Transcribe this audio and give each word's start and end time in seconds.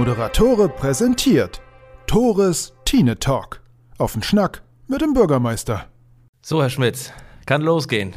Moderatore 0.00 0.70
präsentiert 0.70 1.60
Tores 2.06 2.72
Tine 2.86 3.18
Talk. 3.18 3.60
Auf 3.98 4.14
den 4.14 4.22
Schnack 4.22 4.62
mit 4.88 5.02
dem 5.02 5.12
Bürgermeister. 5.12 5.88
So, 6.40 6.62
Herr 6.62 6.70
Schmitz, 6.70 7.12
kann 7.44 7.60
losgehen. 7.60 8.14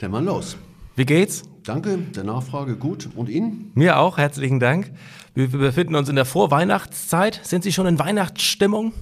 Der 0.00 0.08
Mann 0.08 0.24
los. 0.24 0.56
Wie 0.96 1.06
geht's? 1.06 1.44
Danke, 1.62 1.98
der 1.98 2.24
Nachfrage 2.24 2.74
gut. 2.74 3.08
Und 3.14 3.28
Ihnen? 3.28 3.70
Mir 3.74 4.00
auch, 4.00 4.18
herzlichen 4.18 4.58
Dank. 4.58 4.90
Wir 5.32 5.46
befinden 5.46 5.94
uns 5.94 6.08
in 6.08 6.16
der 6.16 6.24
Vorweihnachtszeit. 6.24 7.38
Sind 7.44 7.62
Sie 7.62 7.72
schon 7.72 7.86
in 7.86 8.00
Weihnachtsstimmung? 8.00 8.92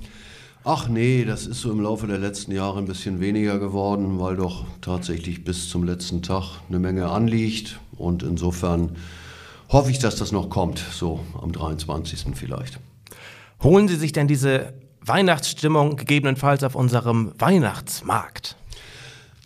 Ach 0.62 0.88
nee, 0.88 1.25
das 1.25 1.46
ist 1.46 1.62
so 1.62 1.73
im 1.73 1.80
Laufe 1.80 2.07
der 2.07 2.18
letzten 2.18 2.52
Jahre 2.52 2.80
ein 2.80 2.86
bisschen 2.86 3.18
weniger 3.18 3.59
geworden, 3.59 4.20
weil 4.20 4.36
doch 4.36 4.66
tatsächlich 4.82 5.43
bis 5.43 5.70
zum 5.70 5.84
letzten 5.84 6.20
Tag 6.20 6.61
eine 6.68 6.80
Menge 6.80 7.09
anliegt. 7.09 7.80
Und 7.96 8.23
insofern 8.23 8.96
hoffe 9.70 9.90
ich, 9.90 9.98
dass 9.98 10.16
das 10.16 10.32
noch 10.32 10.50
kommt, 10.50 10.79
so 10.79 11.20
am 11.40 11.52
23. 11.52 12.26
vielleicht. 12.34 12.79
Holen 13.62 13.89
Sie 13.89 13.96
sich 13.96 14.12
denn 14.12 14.29
diese 14.29 14.75
Weihnachtsstimmung 15.00 15.96
gegebenenfalls 15.96 16.62
auf 16.64 16.75
unserem 16.75 17.32
Weihnachtsmarkt? 17.39 18.56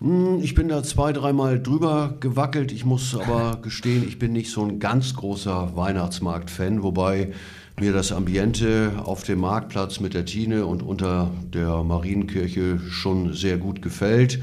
Hm, 0.01 0.41
Ich 0.43 0.55
bin 0.55 0.69
da 0.69 0.83
zwei, 0.83 1.13
dreimal 1.13 1.61
drüber 1.63 2.15
gewackelt. 2.21 2.73
Ich 2.73 2.85
muss 2.85 3.15
aber 3.15 3.59
gestehen, 3.63 4.07
ich 4.07 4.19
bin 4.19 4.33
nicht 4.33 4.51
so 4.51 4.63
ein 4.65 4.79
ganz 4.81 5.15
großer 5.15 5.77
Weihnachtsmarkt-Fan, 5.77 6.83
wobei 6.83 7.33
mir 7.79 7.93
das 7.93 8.13
Ambiente 8.13 8.93
auf 9.05 9.23
dem 9.23 9.41
Marktplatz 9.41 10.01
mit 10.01 10.13
der 10.15 10.25
Tine 10.27 10.67
und 10.67 10.83
unter 10.83 11.31
der 11.55 11.83
Marienkirche 11.83 12.79
schon 12.91 13.33
sehr 13.33 13.57
gut 13.59 13.81
gefällt. 13.81 14.41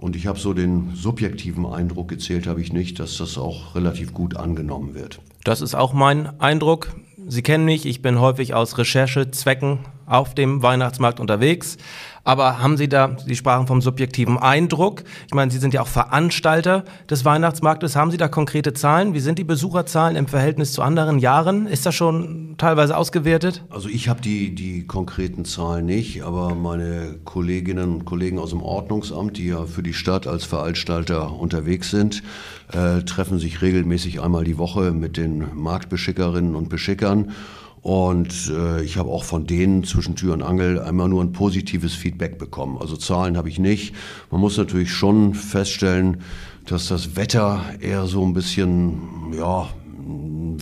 Und 0.00 0.16
ich 0.16 0.26
habe 0.26 0.38
so 0.38 0.54
den 0.54 0.94
subjektiven 0.94 1.66
Eindruck 1.66 2.08
gezählt, 2.08 2.46
habe 2.46 2.62
ich 2.62 2.72
nicht, 2.72 2.98
dass 2.98 3.18
das 3.18 3.36
auch 3.36 3.74
relativ 3.74 4.14
gut 4.14 4.34
angenommen 4.34 4.94
wird. 4.94 5.20
Das 5.44 5.60
ist 5.60 5.74
auch 5.74 5.92
mein 5.92 6.40
Eindruck. 6.40 6.94
Sie 7.28 7.42
kennen 7.42 7.66
mich, 7.66 7.84
ich 7.84 8.00
bin 8.00 8.18
häufig 8.18 8.54
aus 8.54 8.78
Recherchezwecken 8.78 9.80
auf 10.10 10.34
dem 10.34 10.62
Weihnachtsmarkt 10.62 11.20
unterwegs. 11.20 11.78
Aber 12.22 12.60
haben 12.60 12.76
Sie 12.76 12.88
da, 12.88 13.16
Sie 13.24 13.34
sprachen 13.34 13.66
vom 13.66 13.80
subjektiven 13.80 14.36
Eindruck. 14.36 15.04
Ich 15.26 15.34
meine, 15.34 15.50
Sie 15.50 15.58
sind 15.58 15.72
ja 15.72 15.80
auch 15.80 15.86
Veranstalter 15.86 16.84
des 17.08 17.24
Weihnachtsmarktes. 17.24 17.96
Haben 17.96 18.10
Sie 18.10 18.18
da 18.18 18.28
konkrete 18.28 18.74
Zahlen? 18.74 19.14
Wie 19.14 19.20
sind 19.20 19.38
die 19.38 19.44
Besucherzahlen 19.44 20.16
im 20.16 20.26
Verhältnis 20.26 20.72
zu 20.72 20.82
anderen 20.82 21.18
Jahren? 21.18 21.66
Ist 21.66 21.86
das 21.86 21.94
schon 21.94 22.56
teilweise 22.58 22.96
ausgewertet? 22.96 23.64
Also 23.70 23.88
ich 23.88 24.08
habe 24.08 24.20
die, 24.20 24.54
die 24.54 24.86
konkreten 24.86 25.46
Zahlen 25.46 25.86
nicht, 25.86 26.22
aber 26.22 26.54
meine 26.54 27.18
Kolleginnen 27.24 27.94
und 27.94 28.04
Kollegen 28.04 28.38
aus 28.38 28.50
dem 28.50 28.62
Ordnungsamt, 28.62 29.38
die 29.38 29.46
ja 29.46 29.64
für 29.64 29.82
die 29.82 29.94
Stadt 29.94 30.26
als 30.26 30.44
Veranstalter 30.44 31.32
unterwegs 31.32 31.90
sind, 31.90 32.22
äh, 32.72 33.02
treffen 33.02 33.38
sich 33.38 33.62
regelmäßig 33.62 34.20
einmal 34.20 34.44
die 34.44 34.58
Woche 34.58 34.92
mit 34.92 35.16
den 35.16 35.46
Marktbeschickerinnen 35.54 36.54
und 36.54 36.68
Beschickern. 36.68 37.32
Und 37.82 38.52
äh, 38.54 38.82
ich 38.82 38.98
habe 38.98 39.08
auch 39.08 39.24
von 39.24 39.46
denen 39.46 39.84
zwischen 39.84 40.14
Tür 40.14 40.34
und 40.34 40.42
Angel 40.42 40.80
einmal 40.80 41.08
nur 41.08 41.22
ein 41.22 41.32
positives 41.32 41.94
Feedback 41.94 42.38
bekommen. 42.38 42.76
Also 42.78 42.96
Zahlen 42.96 43.36
habe 43.36 43.48
ich 43.48 43.58
nicht. 43.58 43.94
Man 44.30 44.40
muss 44.40 44.58
natürlich 44.58 44.92
schon 44.92 45.34
feststellen, 45.34 46.18
dass 46.66 46.88
das 46.88 47.16
Wetter 47.16 47.64
eher 47.80 48.06
so 48.06 48.24
ein 48.24 48.34
bisschen, 48.34 49.32
ja, 49.36 49.70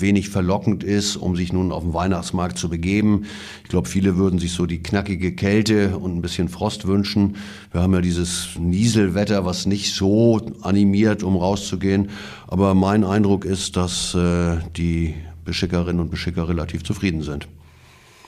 wenig 0.01 0.29
verlockend 0.29 0.85
ist, 0.85 1.17
um 1.17 1.37
sich 1.37 1.53
nun 1.53 1.73
auf 1.73 1.83
den 1.83 1.95
Weihnachtsmarkt 1.95 2.59
zu 2.59 2.69
begeben. 2.69 3.25
Ich 3.65 3.69
glaube, 3.69 3.89
viele 3.89 4.17
würden 4.17 4.39
sich 4.39 4.53
so 4.53 4.67
die 4.67 4.83
knackige 4.83 5.33
Kälte 5.35 5.99
und 5.99 6.17
ein 6.17 6.23
bisschen 6.23 6.49
Frost 6.49 6.87
wünschen. 6.87 7.37
Wir 7.73 7.83
haben 7.83 7.95
ja 7.95 8.01
dieses 8.01 8.51
Nieselwetter, 8.59 9.45
was 9.45 9.67
nicht 9.67 9.95
so 9.95 10.41
animiert, 10.63 11.23
um 11.23 11.37
rauszugehen. 11.37 12.11
Aber 12.47 12.75
mein 12.75 13.05
Eindruck 13.05 13.45
ist, 13.45 13.77
dass 13.77 14.15
äh, 14.15 14.59
die 14.77 15.15
Beschickerinnen 15.49 16.01
und 16.01 16.11
Beschicker 16.11 16.47
relativ 16.47 16.85
zufrieden 16.85 17.23
sind. 17.23 17.49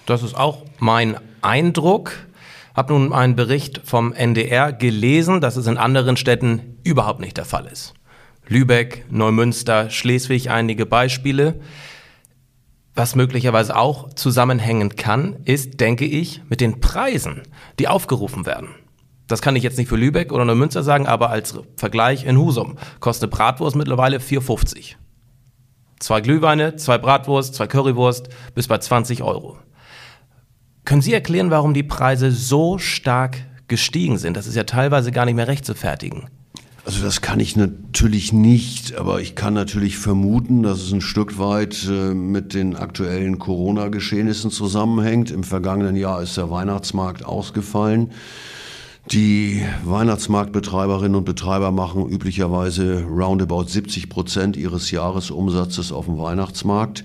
Das 0.06 0.22
ist 0.22 0.34
auch 0.34 0.64
mein 0.78 1.16
Eindruck. 1.42 2.12
Hab 2.74 2.88
nun 2.88 3.12
einen 3.12 3.36
Bericht 3.36 3.82
vom 3.84 4.14
NDR 4.14 4.72
gelesen, 4.72 5.42
dass 5.42 5.56
es 5.56 5.66
in 5.66 5.76
anderen 5.76 6.16
Städten 6.16 6.78
überhaupt 6.82 7.20
nicht 7.20 7.36
der 7.36 7.44
Fall 7.44 7.66
ist. 7.66 7.92
Lübeck, 8.48 9.04
Neumünster, 9.10 9.90
Schleswig 9.90 10.50
einige 10.50 10.86
Beispiele. 10.86 11.60
Was 12.94 13.14
möglicherweise 13.16 13.76
auch 13.76 14.14
zusammenhängen 14.14 14.96
kann, 14.96 15.36
ist, 15.44 15.78
denke 15.78 16.06
ich, 16.06 16.40
mit 16.48 16.62
den 16.62 16.80
Preisen, 16.80 17.42
die 17.78 17.86
aufgerufen 17.86 18.46
werden. 18.46 18.68
Das 19.28 19.42
kann 19.42 19.56
ich 19.56 19.62
jetzt 19.62 19.76
nicht 19.76 19.88
für 19.88 19.96
Lübeck 19.96 20.32
oder 20.32 20.46
Neumünster 20.46 20.82
sagen, 20.82 21.06
aber 21.06 21.28
als 21.28 21.54
Vergleich 21.76 22.24
in 22.24 22.38
Husum 22.38 22.78
kostet 22.98 23.30
Bratwurst 23.30 23.76
mittlerweile 23.76 24.18
4,50. 24.18 24.96
Zwei 26.00 26.22
Glühweine, 26.22 26.76
zwei 26.76 26.96
Bratwurst, 26.96 27.54
zwei 27.54 27.66
Currywurst 27.66 28.30
bis 28.54 28.66
bei 28.66 28.78
20 28.78 29.22
Euro. 29.22 29.58
Können 30.86 31.02
Sie 31.02 31.12
erklären, 31.12 31.50
warum 31.50 31.74
die 31.74 31.82
Preise 31.82 32.32
so 32.32 32.78
stark 32.78 33.36
gestiegen 33.68 34.16
sind? 34.16 34.34
Das 34.34 34.46
ist 34.46 34.56
ja 34.56 34.64
teilweise 34.64 35.12
gar 35.12 35.26
nicht 35.26 35.34
mehr 35.34 35.46
recht 35.46 35.66
zu 35.66 35.74
fertigen. 35.74 36.30
Also 36.86 37.04
das 37.04 37.20
kann 37.20 37.38
ich 37.38 37.54
natürlich 37.54 38.32
nicht, 38.32 38.96
aber 38.96 39.20
ich 39.20 39.34
kann 39.34 39.52
natürlich 39.52 39.98
vermuten, 39.98 40.62
dass 40.62 40.80
es 40.80 40.90
ein 40.90 41.02
Stück 41.02 41.38
weit 41.38 41.86
äh, 41.86 42.14
mit 42.14 42.54
den 42.54 42.76
aktuellen 42.76 43.38
Corona-Geschehnissen 43.38 44.50
zusammenhängt. 44.50 45.30
Im 45.30 45.44
vergangenen 45.44 45.96
Jahr 45.96 46.22
ist 46.22 46.38
der 46.38 46.50
Weihnachtsmarkt 46.50 47.26
ausgefallen. 47.26 48.10
Die 49.06 49.62
Weihnachtsmarktbetreiberinnen 49.84 51.16
und 51.16 51.24
Betreiber 51.24 51.72
machen 51.72 52.08
üblicherweise 52.08 53.04
roundabout 53.04 53.64
70 53.64 54.08
Prozent 54.08 54.56
ihres 54.56 54.90
Jahresumsatzes 54.90 55.90
auf 55.90 56.04
dem 56.04 56.18
Weihnachtsmarkt. 56.18 57.02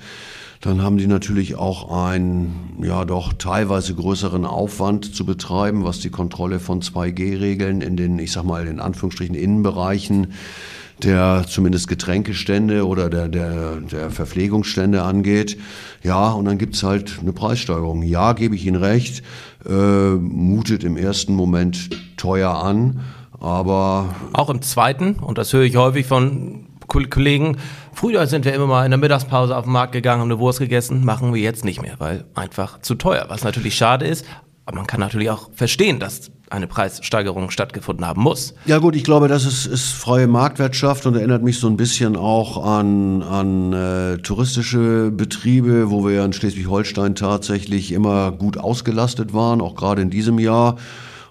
Dann 0.62 0.82
haben 0.82 0.98
die 0.98 1.08
natürlich 1.08 1.56
auch 1.56 1.92
einen, 1.92 2.78
ja 2.82 3.06
doch 3.06 3.34
teilweise 3.34 3.96
größeren 3.96 4.46
Aufwand 4.46 5.16
zu 5.16 5.26
betreiben, 5.26 5.84
was 5.84 6.00
die 6.00 6.10
Kontrolle 6.10 6.60
von 6.60 6.82
2G-Regeln 6.82 7.82
in 7.82 7.98
den, 7.98 8.20
ich 8.20 8.32
sag 8.32 8.44
mal, 8.44 8.68
in 8.68 8.80
Anführungsstrichen 8.80 9.36
Innenbereichen 9.36 10.34
der 11.04 11.46
zumindest 11.48 11.88
Getränkestände 11.88 12.86
oder 12.88 13.10
der, 13.10 13.28
der, 13.28 13.82
der 13.82 14.10
Verpflegungsstände 14.10 15.04
angeht. 15.04 15.58
Ja, 16.04 16.32
und 16.32 16.46
dann 16.46 16.58
gibt's 16.58 16.84
halt 16.84 17.20
eine 17.22 17.34
Preissteigerung. 17.34 18.02
Ja, 18.04 18.34
gebe 18.34 18.56
ich 18.56 18.66
Ihnen 18.66 18.82
recht, 18.82 19.24
äh, 19.68 19.72
mutet 20.16 20.84
im 20.84 20.98
ersten 20.98 21.36
Moment 21.36 21.90
teuer 22.18 22.52
an, 22.52 23.02
aber... 23.40 24.16
Auch 24.34 24.50
im 24.50 24.62
zweiten, 24.62 25.16
und 25.16 25.38
das 25.38 25.52
höre 25.52 25.64
ich 25.64 25.76
häufig 25.76 26.06
von 26.06 26.68
Kollegen, 26.88 27.58
früher 27.94 28.28
sind 28.28 28.46
wir 28.46 28.54
immer 28.54 28.68
mal 28.68 28.86
in 28.86 28.92
der 28.92 29.00
Mittagspause 29.00 29.58
auf 29.58 29.64
den 29.66 29.74
Markt 29.74 29.92
gegangen, 29.92 30.22
haben 30.22 30.32
eine 30.32 30.40
Wurst 30.40 30.60
gegessen, 30.60 31.04
machen 31.04 31.34
wir 31.34 31.42
jetzt 31.42 31.66
nicht 31.66 31.82
mehr, 31.82 31.96
weil 31.98 32.26
einfach 32.36 32.80
zu 32.82 32.96
teuer, 32.96 33.26
was 33.28 33.44
natürlich 33.44 33.76
schade 33.76 34.06
ist. 34.06 34.26
Aber 34.66 34.78
man 34.78 34.88
kann 34.88 35.00
natürlich 35.00 35.30
auch 35.30 35.50
verstehen, 35.54 36.00
dass 36.00 36.32
eine 36.50 36.68
Preissteigerung 36.68 37.52
stattgefunden 37.52 38.06
haben 38.06 38.22
muss. 38.22 38.54
Ja 38.66 38.80
gut, 38.80 38.96
ich 38.96 39.04
glaube, 39.04 39.28
das 39.28 39.46
ist, 39.46 39.66
ist 39.66 39.94
freie 39.94 40.28
Marktwirtschaft 40.28 41.06
und 41.06 41.16
erinnert 41.16 41.44
mich 41.44 41.60
so 41.60 41.68
ein 41.68 41.78
bisschen 41.78 42.16
auch 42.16 42.64
an, 42.64 43.22
an 43.22 43.74
äh, 43.74 44.18
touristische 44.18 45.12
Betriebe, 45.12 45.92
wo 45.92 46.06
wir 46.06 46.16
ja 46.16 46.26
in 46.26 46.34
Schleswig-Holstein 46.34 47.16
tatsächlich 47.16 47.92
immer 47.92 48.32
gut 48.32 48.58
ausgelastet 48.58 49.34
waren, 49.34 49.62
auch 49.62 49.76
gerade 49.76 50.02
in 50.02 50.10
diesem 50.10 50.40
Jahr. 50.40 50.78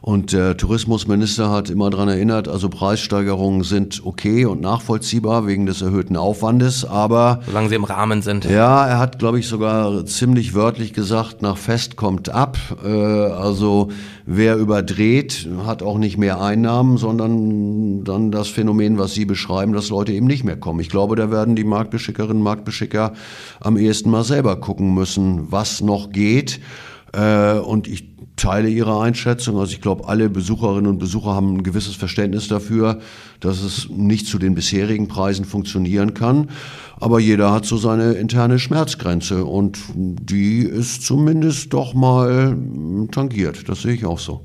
Und 0.06 0.34
der 0.34 0.58
Tourismusminister 0.58 1.50
hat 1.50 1.70
immer 1.70 1.88
daran 1.88 2.10
erinnert, 2.10 2.46
also 2.46 2.68
Preissteigerungen 2.68 3.62
sind 3.62 4.02
okay 4.04 4.44
und 4.44 4.60
nachvollziehbar 4.60 5.46
wegen 5.46 5.64
des 5.64 5.80
erhöhten 5.80 6.18
Aufwandes, 6.18 6.84
aber 6.84 7.40
Solange 7.46 7.70
sie 7.70 7.74
im 7.76 7.84
Rahmen 7.84 8.20
sind. 8.20 8.44
ja, 8.44 8.86
er 8.86 8.98
hat, 8.98 9.18
glaube 9.18 9.38
ich, 9.38 9.48
sogar 9.48 10.04
ziemlich 10.04 10.52
wörtlich 10.52 10.92
gesagt, 10.92 11.40
nach 11.40 11.56
Fest 11.56 11.96
kommt 11.96 12.28
ab. 12.28 12.58
Äh, 12.84 12.90
also 12.90 13.88
wer 14.26 14.58
überdreht, 14.58 15.48
hat 15.64 15.82
auch 15.82 15.96
nicht 15.96 16.18
mehr 16.18 16.38
Einnahmen, 16.38 16.98
sondern 16.98 18.04
dann 18.04 18.30
das 18.30 18.48
Phänomen, 18.48 18.98
was 18.98 19.14
Sie 19.14 19.24
beschreiben, 19.24 19.72
dass 19.72 19.88
Leute 19.88 20.12
eben 20.12 20.26
nicht 20.26 20.44
mehr 20.44 20.58
kommen. 20.58 20.80
Ich 20.80 20.90
glaube, 20.90 21.16
da 21.16 21.30
werden 21.30 21.56
die 21.56 21.64
Marktbeschickerinnen 21.64 22.36
und 22.36 22.42
Marktbeschicker 22.42 23.14
am 23.58 23.78
ehesten 23.78 24.10
mal 24.10 24.22
selber 24.22 24.56
gucken 24.56 24.92
müssen, 24.92 25.50
was 25.50 25.80
noch 25.80 26.10
geht. 26.10 26.60
Äh, 27.14 27.58
und 27.58 27.86
ich 27.86 28.14
teile 28.36 28.68
Ihre 28.68 29.00
Einschätzung. 29.00 29.58
Also 29.58 29.72
ich 29.72 29.80
glaube, 29.80 30.08
alle 30.08 30.28
Besucherinnen 30.28 30.86
und 30.86 30.98
Besucher 30.98 31.34
haben 31.34 31.56
ein 31.56 31.62
gewisses 31.62 31.94
Verständnis 31.94 32.48
dafür, 32.48 33.00
dass 33.40 33.62
es 33.62 33.88
nicht 33.88 34.26
zu 34.26 34.38
den 34.38 34.54
bisherigen 34.54 35.08
Preisen 35.08 35.44
funktionieren 35.44 36.14
kann. 36.14 36.50
Aber 36.98 37.20
jeder 37.20 37.52
hat 37.52 37.64
so 37.64 37.76
seine 37.76 38.12
interne 38.12 38.58
Schmerzgrenze 38.58 39.44
und 39.44 39.78
die 39.94 40.60
ist 40.60 41.02
zumindest 41.02 41.72
doch 41.72 41.94
mal 41.94 42.56
tangiert. 43.12 43.68
Das 43.68 43.82
sehe 43.82 43.92
ich 43.92 44.04
auch 44.04 44.18
so. 44.18 44.44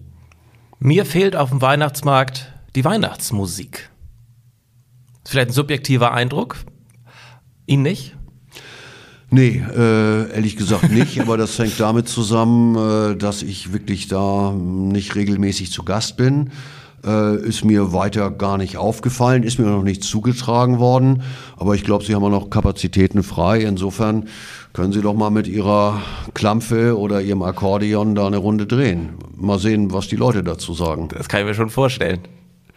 Mir 0.80 1.06
fehlt 1.06 1.36
auf 1.36 1.50
dem 1.50 1.62
Weihnachtsmarkt 1.62 2.54
die 2.76 2.86
Weihnachtsmusik. 2.86 3.90
Vielleicht 5.26 5.50
ein 5.50 5.54
subjektiver 5.54 6.14
Eindruck. 6.14 6.58
Ihnen 7.66 7.84
nicht? 7.84 8.16
Nee, 9.32 9.64
äh, 9.76 10.32
ehrlich 10.32 10.58
gesagt 10.58 10.92
nicht, 10.92 11.20
aber 11.22 11.38
das 11.38 11.58
hängt 11.60 11.80
damit 11.80 12.08
zusammen, 12.08 12.76
äh, 12.76 13.16
dass 13.16 13.44
ich 13.44 13.74
wirklich 13.74 14.08
da 14.08 14.52
nicht 14.54 15.16
regelmäßig 15.16 15.72
zu 15.72 15.84
Gast 15.84 16.18
bin. 16.18 16.52
Äh, 17.06 17.38
ist 17.48 17.64
mir 17.64 17.94
weiter 17.94 18.30
gar 18.32 18.58
nicht 18.58 18.78
aufgefallen, 18.78 19.44
ist 19.44 19.58
mir 19.58 19.68
noch 19.68 19.84
nicht 19.84 20.04
zugetragen 20.04 20.80
worden. 20.80 21.22
Aber 21.56 21.76
ich 21.76 21.84
glaube, 21.84 22.04
Sie 22.04 22.14
haben 22.14 22.24
auch 22.24 22.30
noch 22.30 22.50
Kapazitäten 22.50 23.24
frei. 23.24 23.62
Insofern 23.62 24.28
können 24.74 24.92
Sie 24.92 25.02
doch 25.02 25.14
mal 25.14 25.30
mit 25.30 25.48
Ihrer 25.48 26.02
Klampfe 26.34 26.98
oder 26.98 27.22
Ihrem 27.22 27.42
Akkordeon 27.42 28.16
da 28.16 28.28
eine 28.28 28.38
Runde 28.38 28.66
drehen. 28.66 29.12
Mal 29.36 29.60
sehen, 29.60 29.94
was 29.94 30.08
die 30.08 30.18
Leute 30.18 30.44
dazu 30.44 30.74
sagen. 30.74 31.08
Das 31.16 31.30
kann 31.30 31.42
ich 31.42 31.46
mir 31.46 31.54
schon 31.54 31.70
vorstellen. 31.70 32.20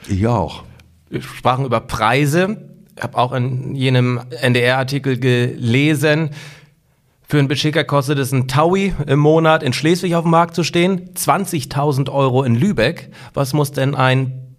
Ich 0.09 0.27
auch. 0.27 0.63
Wir 1.11 1.23
sprachen 1.23 1.65
über 1.65 1.81
Preise. 1.81 2.72
Habe 3.01 3.19
auch 3.19 3.33
in 3.33 3.75
jenem 3.75 4.21
NDR-Artikel 4.31 5.19
gelesen, 5.19 6.31
für 7.33 7.39
einen 7.39 7.49
Beschicker 7.49 7.85
kostet 7.85 8.19
es 8.19 8.31
ein 8.33 8.47
Taui 8.47 8.93
im 9.07 9.19
Monat 9.19 9.63
in 9.63 9.73
Schleswig 9.73 10.17
auf 10.17 10.25
dem 10.25 10.33
Markt 10.33 10.55
zu 10.55 10.65
stehen, 10.65 11.15
20.000 11.15 12.13
Euro 12.13 12.43
in 12.43 12.55
Lübeck. 12.55 13.11
Was 13.33 13.55
muss 13.55 13.73
denn 13.73 13.95
ein 13.95 14.55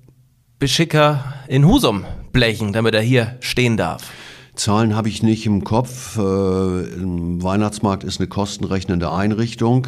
Beschicker 0.58 1.36
in 1.48 1.68
Husum 1.68 2.04
blechen, 2.32 2.74
damit 2.74 2.96
er 2.96 3.02
hier 3.02 3.38
stehen 3.42 3.78
darf? 3.78 4.10
Zahlen 4.56 4.96
habe 4.96 5.08
ich 5.08 5.22
nicht 5.22 5.46
im 5.46 5.64
Kopf. 5.64 6.18
Äh, 6.18 6.22
Weihnachtsmarkt 6.22 8.04
ist 8.04 8.20
eine 8.20 8.28
kostenrechnende 8.28 9.12
Einrichtung. 9.12 9.88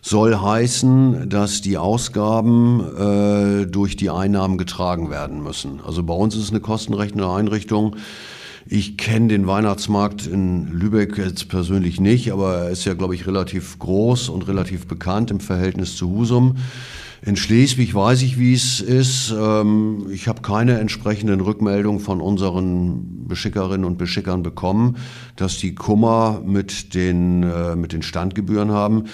Soll 0.00 0.36
heißen, 0.36 1.28
dass 1.28 1.60
die 1.60 1.76
Ausgaben 1.76 2.80
äh, 2.96 3.66
durch 3.66 3.96
die 3.96 4.10
Einnahmen 4.10 4.58
getragen 4.58 5.10
werden 5.10 5.42
müssen. 5.42 5.80
Also 5.84 6.02
bei 6.02 6.14
uns 6.14 6.34
ist 6.34 6.44
es 6.44 6.50
eine 6.50 6.60
kostenrechnende 6.60 7.28
Einrichtung. 7.28 7.96
Ich 8.70 8.98
kenne 8.98 9.28
den 9.28 9.46
Weihnachtsmarkt 9.46 10.26
in 10.26 10.70
Lübeck 10.70 11.16
jetzt 11.16 11.48
persönlich 11.48 12.00
nicht, 12.00 12.32
aber 12.32 12.64
er 12.64 12.70
ist 12.70 12.84
ja, 12.84 12.92
glaube 12.92 13.14
ich, 13.14 13.26
relativ 13.26 13.78
groß 13.78 14.28
und 14.28 14.46
relativ 14.46 14.86
bekannt 14.86 15.30
im 15.30 15.40
Verhältnis 15.40 15.96
zu 15.96 16.10
Husum. 16.10 16.56
In 17.22 17.36
Schleswig 17.36 17.94
weiß 17.94 18.22
ich, 18.22 18.38
wie 18.38 18.52
es 18.52 18.80
ist. 18.80 19.34
Ähm, 19.36 20.06
ich 20.12 20.28
habe 20.28 20.42
keine 20.42 20.78
entsprechenden 20.78 21.40
Rückmeldungen 21.40 21.98
von 21.98 22.20
unseren 22.20 23.26
Beschickerinnen 23.26 23.84
und 23.84 23.98
Beschickern 23.98 24.42
bekommen, 24.42 24.96
dass 25.34 25.58
die 25.58 25.74
Kummer 25.74 26.42
mit 26.44 26.94
den, 26.94 27.42
äh, 27.42 27.74
mit 27.74 27.92
den 27.92 28.02
Standgebühren 28.02 28.70
haben 28.70 29.04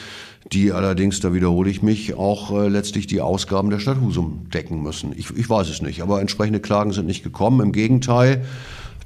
die 0.52 0.72
allerdings, 0.72 1.20
da 1.20 1.32
wiederhole 1.32 1.70
ich 1.70 1.82
mich, 1.82 2.14
auch 2.14 2.50
äh, 2.50 2.68
letztlich 2.68 3.06
die 3.06 3.20
Ausgaben 3.20 3.70
der 3.70 3.78
Stadt 3.78 4.00
Husum 4.00 4.48
decken 4.52 4.82
müssen. 4.82 5.12
Ich, 5.16 5.30
ich 5.36 5.48
weiß 5.48 5.68
es 5.68 5.82
nicht, 5.82 6.02
aber 6.02 6.20
entsprechende 6.20 6.60
Klagen 6.60 6.92
sind 6.92 7.06
nicht 7.06 7.24
gekommen. 7.24 7.60
Im 7.60 7.72
Gegenteil, 7.72 8.44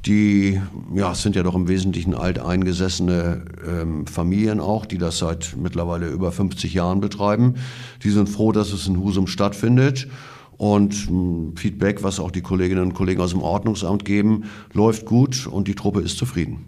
die 0.06 0.60
ja, 0.94 1.14
sind 1.14 1.36
ja 1.36 1.42
doch 1.42 1.54
im 1.54 1.68
Wesentlichen 1.68 2.14
alteingesessene 2.14 3.42
ähm, 3.66 4.06
Familien 4.06 4.60
auch, 4.60 4.86
die 4.86 4.98
das 4.98 5.18
seit 5.18 5.56
mittlerweile 5.56 6.08
über 6.08 6.32
50 6.32 6.74
Jahren 6.74 7.00
betreiben. 7.00 7.54
Die 8.02 8.10
sind 8.10 8.28
froh, 8.28 8.52
dass 8.52 8.72
es 8.72 8.86
in 8.86 8.98
Husum 8.98 9.26
stattfindet. 9.26 10.08
Und 10.56 11.08
mh, 11.08 11.10
hm, 11.10 11.56
Feedback, 11.56 12.02
was 12.02 12.18
auch 12.18 12.32
die 12.32 12.42
Kolleginnen 12.42 12.82
und 12.82 12.94
Kollegen 12.94 13.20
aus 13.20 13.30
dem 13.30 13.42
Ordnungsamt 13.42 14.04
geben, 14.04 14.44
läuft 14.72 15.06
gut 15.06 15.46
und 15.46 15.68
die 15.68 15.74
Truppe 15.74 16.00
ist 16.00 16.18
zufrieden. 16.18 16.66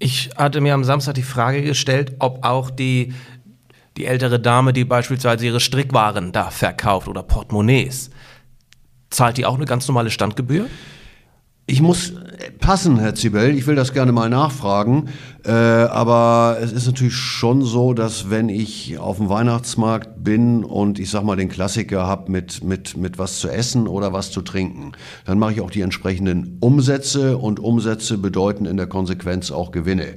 Ich 0.00 0.30
hatte 0.36 0.60
mir 0.60 0.74
am 0.74 0.84
Samstag 0.84 1.14
die 1.14 1.22
Frage 1.22 1.62
gestellt, 1.62 2.14
ob 2.20 2.44
auch 2.44 2.70
die, 2.70 3.14
die 3.98 4.06
ältere 4.06 4.38
Dame, 4.38 4.72
die 4.72 4.84
beispielsweise 4.84 5.44
ihre 5.44 5.60
Strickwaren 5.60 6.32
da 6.32 6.50
verkauft 6.50 7.08
oder 7.08 7.22
Portemonnaies, 7.22 8.10
zahlt 9.10 9.36
die 9.36 9.44
auch 9.44 9.56
eine 9.56 9.64
ganz 9.64 9.88
normale 9.88 10.10
Standgebühr? 10.10 10.66
Ich 11.66 11.82
muss 11.82 12.14
passen, 12.68 12.98
Herr 12.98 13.14
Zibel. 13.14 13.56
Ich 13.56 13.66
will 13.66 13.76
das 13.76 13.94
gerne 13.94 14.12
mal 14.12 14.28
nachfragen. 14.28 15.08
Äh, 15.42 15.52
aber 15.52 16.58
es 16.60 16.70
ist 16.70 16.84
natürlich 16.84 17.14
schon 17.14 17.62
so, 17.62 17.94
dass 17.94 18.28
wenn 18.28 18.50
ich 18.50 18.98
auf 18.98 19.16
dem 19.16 19.30
Weihnachtsmarkt 19.30 20.22
bin 20.22 20.64
und 20.64 20.98
ich 20.98 21.08
sag 21.08 21.24
mal 21.24 21.34
den 21.34 21.48
Klassiker 21.48 22.06
habe 22.06 22.30
mit, 22.30 22.62
mit, 22.62 22.94
mit 22.94 23.18
was 23.18 23.38
zu 23.38 23.48
essen 23.48 23.88
oder 23.88 24.12
was 24.12 24.30
zu 24.32 24.42
trinken, 24.42 24.92
dann 25.24 25.38
mache 25.38 25.52
ich 25.52 25.60
auch 25.62 25.70
die 25.70 25.80
entsprechenden 25.80 26.58
Umsätze 26.60 27.38
und 27.38 27.58
Umsätze 27.58 28.18
bedeuten 28.18 28.66
in 28.66 28.76
der 28.76 28.86
Konsequenz 28.86 29.50
auch 29.50 29.70
Gewinne. 29.70 30.16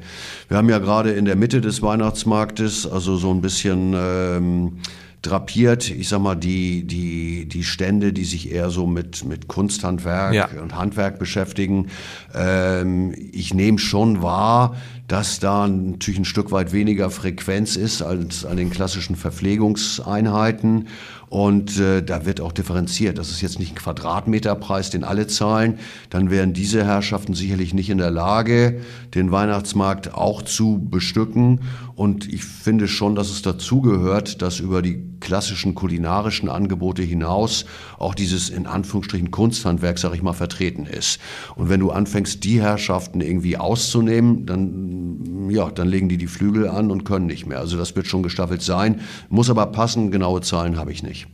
Wir 0.50 0.58
haben 0.58 0.68
ja 0.68 0.80
gerade 0.80 1.12
in 1.12 1.24
der 1.24 1.38
Mitte 1.38 1.62
des 1.62 1.82
Weihnachtsmarktes, 1.82 2.86
also 2.86 3.16
so 3.16 3.32
ein 3.32 3.40
bisschen... 3.40 3.94
Ähm, 3.96 4.74
drapiert, 5.22 5.90
ich 5.92 6.10
sag 6.10 6.22
mal, 6.22 6.36
die, 6.36 6.84
die, 6.84 7.48
die 7.48 7.64
Stände, 7.64 8.12
die 8.12 8.26
sich 8.26 8.52
eher 8.52 8.72
so 8.72 8.88
mit, 8.88 9.24
mit 9.24 9.48
Kunsthandwerk 9.48 10.34
ja. 10.34 10.50
und 10.62 10.76
Handwerk 10.76 11.20
beschäftigen. 11.20 11.88
Ähm, 12.34 13.14
ich 13.32 13.54
nehme 13.54 13.78
schon 13.78 14.24
wahr, 14.24 14.76
dass 15.08 15.40
da 15.40 15.68
natürlich 15.68 16.20
ein 16.20 16.26
Stück 16.26 16.52
weit 16.52 16.72
weniger 16.72 17.12
Frequenz 17.12 17.76
ist 17.76 18.02
als 18.02 18.46
an 18.46 18.58
den 18.58 18.70
klassischen 18.72 19.16
Verpflegungseinheiten. 19.16 20.88
Und 21.28 21.80
äh, 21.80 22.02
da 22.02 22.26
wird 22.26 22.42
auch 22.42 22.52
differenziert. 22.52 23.18
Das 23.18 23.30
ist 23.30 23.42
jetzt 23.42 23.60
nicht 23.60 23.74
ein 23.74 23.76
Quadratmeterpreis, 23.76 24.90
den 24.90 25.04
alle 25.04 25.28
zahlen. 25.28 25.80
Dann 26.10 26.30
wären 26.30 26.54
diese 26.54 26.84
Herrschaften 26.84 27.36
sicherlich 27.36 27.74
nicht 27.74 27.90
in 27.90 28.00
der 28.00 28.12
Lage, 28.12 28.82
den 29.14 29.32
Weihnachtsmarkt 29.32 30.14
auch 30.14 30.42
zu 30.42 30.80
bestücken. 30.90 31.62
Und 31.96 32.32
ich 32.32 32.44
finde 32.44 32.88
schon, 32.88 33.16
dass 33.16 33.30
es 33.30 33.42
dazugehört, 33.42 34.42
dass 34.42 34.60
über 34.60 34.82
die 34.82 35.11
klassischen 35.22 35.76
kulinarischen 35.76 36.50
Angebote 36.50 37.02
hinaus 37.02 37.66
auch 37.98 38.14
dieses 38.14 38.50
in 38.50 38.68
Anführungsstrichen 38.68 39.32
Kunsthandwerk, 39.32 39.98
sag 39.98 40.14
ich 40.14 40.22
mal, 40.22 40.34
vertreten 40.34 40.86
ist. 40.86 41.20
Und 41.56 41.70
wenn 41.70 41.80
du 41.80 41.92
anfängst, 41.92 42.44
die 42.44 42.62
Herrschaften 42.62 43.22
irgendwie 43.22 43.58
auszunehmen, 43.58 44.46
dann, 44.46 45.50
ja, 45.50 45.72
dann 45.72 45.88
legen 45.88 46.10
die 46.10 46.18
die 46.18 46.28
Flügel 46.28 46.68
an 46.68 46.92
und 46.92 47.06
können 47.06 47.28
nicht 47.28 47.46
mehr. 47.46 47.60
Also 47.60 47.78
das 47.78 47.96
wird 47.96 48.08
schon 48.08 48.24
gestaffelt 48.24 48.62
sein, 48.62 49.02
muss 49.30 49.50
aber 49.50 49.68
passen, 49.68 50.12
genaue 50.12 50.42
Zahlen 50.42 50.78
habe 50.78 50.92
ich 50.92 51.04
nicht. 51.04 51.28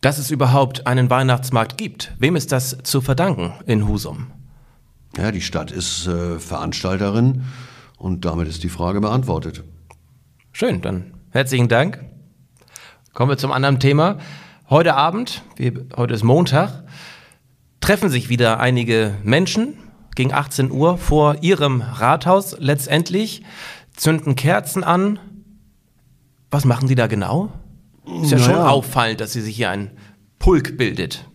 Dass 0.00 0.16
es 0.16 0.30
überhaupt 0.30 0.86
einen 0.86 1.10
Weihnachtsmarkt 1.10 1.76
gibt, 1.76 2.14
wem 2.18 2.34
ist 2.34 2.52
das 2.52 2.78
zu 2.84 3.02
verdanken 3.02 3.52
in 3.66 3.86
Husum? 3.86 4.28
Ja, 5.16 5.30
die 5.30 5.42
Stadt 5.42 5.70
ist 5.70 6.06
äh, 6.06 6.38
Veranstalterin 6.38 7.42
und 7.98 8.24
damit 8.24 8.48
ist 8.48 8.62
die 8.62 8.68
Frage 8.68 9.00
beantwortet. 9.00 9.64
Schön, 10.52 10.80
dann 10.80 11.12
herzlichen 11.30 11.68
Dank. 11.68 12.04
Kommen 13.12 13.30
wir 13.30 13.38
zum 13.38 13.50
anderen 13.50 13.80
Thema. 13.80 14.18
Heute 14.68 14.94
Abend, 14.94 15.42
wie, 15.56 15.72
heute 15.96 16.14
ist 16.14 16.22
Montag, 16.22 16.84
treffen 17.80 18.08
sich 18.08 18.28
wieder 18.28 18.60
einige 18.60 19.14
Menschen 19.24 19.74
gegen 20.14 20.32
18 20.32 20.70
Uhr 20.70 20.96
vor 20.96 21.38
ihrem 21.40 21.80
Rathaus 21.80 22.56
letztendlich, 22.60 23.42
zünden 23.96 24.36
Kerzen 24.36 24.84
an. 24.84 25.18
Was 26.52 26.64
machen 26.64 26.86
die 26.86 26.94
da 26.94 27.08
genau? 27.08 27.50
Ist 28.22 28.30
ja 28.30 28.38
naja. 28.38 28.50
schon 28.52 28.60
auffallend, 28.60 29.20
dass 29.20 29.32
sie 29.32 29.40
sich 29.40 29.56
hier 29.56 29.70
ein 29.70 29.90
Pulk 30.38 30.78
bildet. 30.78 31.28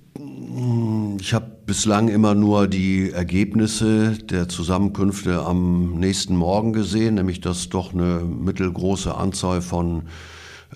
Ich 1.19 1.33
habe 1.33 1.57
bislang 1.66 2.07
immer 2.07 2.36
nur 2.36 2.69
die 2.69 3.12
Ergebnisse 3.12 4.12
der 4.12 4.48
Zusammenkünfte 4.48 5.44
am 5.44 5.96
nächsten 6.00 6.38
Morgen 6.38 6.72
gesehen, 6.72 7.15
nämlich 7.15 7.41
dass 7.41 7.67
doch 7.67 7.94
eine 7.94 8.22
mittelgroße 8.22 9.13
Anzahl 9.13 9.62
von 9.62 10.03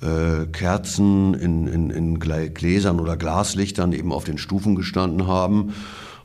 äh, 0.01 0.45
Kerzen 0.47 1.33
in, 1.33 1.67
in, 1.67 1.89
in 1.89 2.19
Gläsern 2.19 2.99
oder 2.99 3.17
Glaslichtern 3.17 3.93
eben 3.93 4.11
auf 4.11 4.23
den 4.23 4.37
Stufen 4.37 4.75
gestanden 4.75 5.27
haben. 5.27 5.73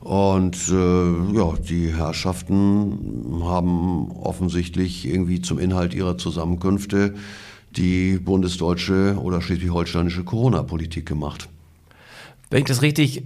Und 0.00 0.56
äh, 0.68 1.34
ja, 1.34 1.54
die 1.66 1.94
Herrschaften 1.94 3.42
haben 3.42 4.10
offensichtlich 4.10 5.06
irgendwie 5.06 5.40
zum 5.40 5.58
Inhalt 5.58 5.94
ihrer 5.94 6.18
Zusammenkünfte 6.18 7.14
die 7.70 8.18
bundesdeutsche 8.18 9.16
oder 9.20 9.40
schleswig-holsteinische 9.40 10.24
Corona-Politik 10.24 11.06
gemacht. 11.06 11.48
Wenn 12.50 12.60
ich 12.60 12.66
das 12.66 12.82
richtig 12.82 13.24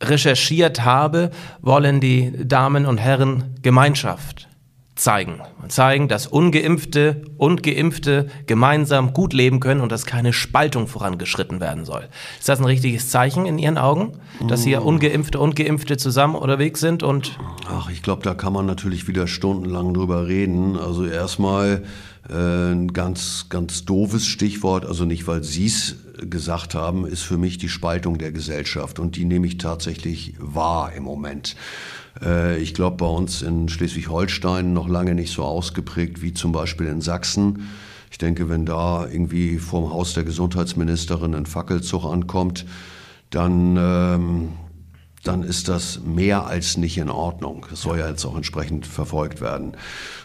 recherchiert 0.00 0.84
habe, 0.84 1.30
wollen 1.60 2.00
die 2.00 2.32
Damen 2.46 2.86
und 2.86 2.98
Herren 2.98 3.56
Gemeinschaft 3.62 4.48
zeigen. 4.94 5.40
Und 5.62 5.72
zeigen, 5.72 6.08
dass 6.08 6.26
Ungeimpfte 6.26 7.22
und 7.38 7.62
Geimpfte 7.62 8.28
gemeinsam 8.46 9.14
gut 9.14 9.32
leben 9.32 9.58
können 9.58 9.80
und 9.80 9.90
dass 9.90 10.04
keine 10.04 10.32
Spaltung 10.32 10.86
vorangeschritten 10.86 11.60
werden 11.60 11.84
soll. 11.84 12.08
Ist 12.38 12.48
das 12.48 12.58
ein 12.58 12.66
richtiges 12.66 13.08
Zeichen 13.08 13.46
in 13.46 13.58
Ihren 13.58 13.78
Augen, 13.78 14.12
dass 14.48 14.64
hier 14.64 14.84
Ungeimpfte 14.84 15.40
und 15.40 15.56
Geimpfte 15.56 15.96
zusammen 15.96 16.34
unterwegs 16.34 16.80
sind 16.80 17.02
und 17.02 17.38
Ach, 17.68 17.88
ich 17.90 18.02
glaube, 18.02 18.22
da 18.22 18.34
kann 18.34 18.52
man 18.52 18.66
natürlich 18.66 19.08
wieder 19.08 19.26
stundenlang 19.26 19.94
drüber 19.94 20.26
reden. 20.26 20.76
Also 20.76 21.06
erstmal 21.06 21.84
äh, 22.28 22.34
ein 22.72 22.92
ganz, 22.92 23.46
ganz 23.48 23.84
doofes 23.84 24.26
Stichwort, 24.26 24.84
also 24.84 25.04
nicht, 25.04 25.26
weil 25.26 25.42
Sie 25.42 25.66
es 25.66 25.96
gesagt 26.28 26.74
haben, 26.74 27.06
ist 27.06 27.22
für 27.22 27.38
mich 27.38 27.58
die 27.58 27.68
Spaltung 27.68 28.18
der 28.18 28.32
Gesellschaft 28.32 28.98
und 28.98 29.16
die 29.16 29.24
nehme 29.24 29.46
ich 29.46 29.58
tatsächlich 29.58 30.34
wahr 30.38 30.92
im 30.92 31.04
Moment. 31.04 31.56
Äh, 32.20 32.58
ich 32.58 32.74
glaube, 32.74 32.96
bei 32.98 33.06
uns 33.06 33.42
in 33.42 33.68
Schleswig-Holstein 33.68 34.72
noch 34.72 34.88
lange 34.88 35.14
nicht 35.14 35.32
so 35.32 35.44
ausgeprägt 35.44 36.22
wie 36.22 36.34
zum 36.34 36.52
Beispiel 36.52 36.86
in 36.86 37.00
Sachsen. 37.00 37.68
Ich 38.10 38.18
denke, 38.18 38.48
wenn 38.48 38.66
da 38.66 39.06
irgendwie 39.06 39.58
vorm 39.58 39.90
Haus 39.90 40.14
der 40.14 40.24
Gesundheitsministerin 40.24 41.34
ein 41.34 41.46
Fackelzug 41.46 42.04
ankommt, 42.04 42.66
dann 43.30 43.76
ähm, 43.78 44.48
dann 45.22 45.44
ist 45.44 45.68
das 45.68 46.00
mehr 46.04 46.46
als 46.46 46.76
nicht 46.76 46.98
in 46.98 47.08
Ordnung. 47.08 47.66
Das 47.70 47.82
soll 47.82 47.98
ja 47.98 48.08
jetzt 48.08 48.24
auch 48.24 48.36
entsprechend 48.36 48.86
verfolgt 48.86 49.40
werden. 49.40 49.76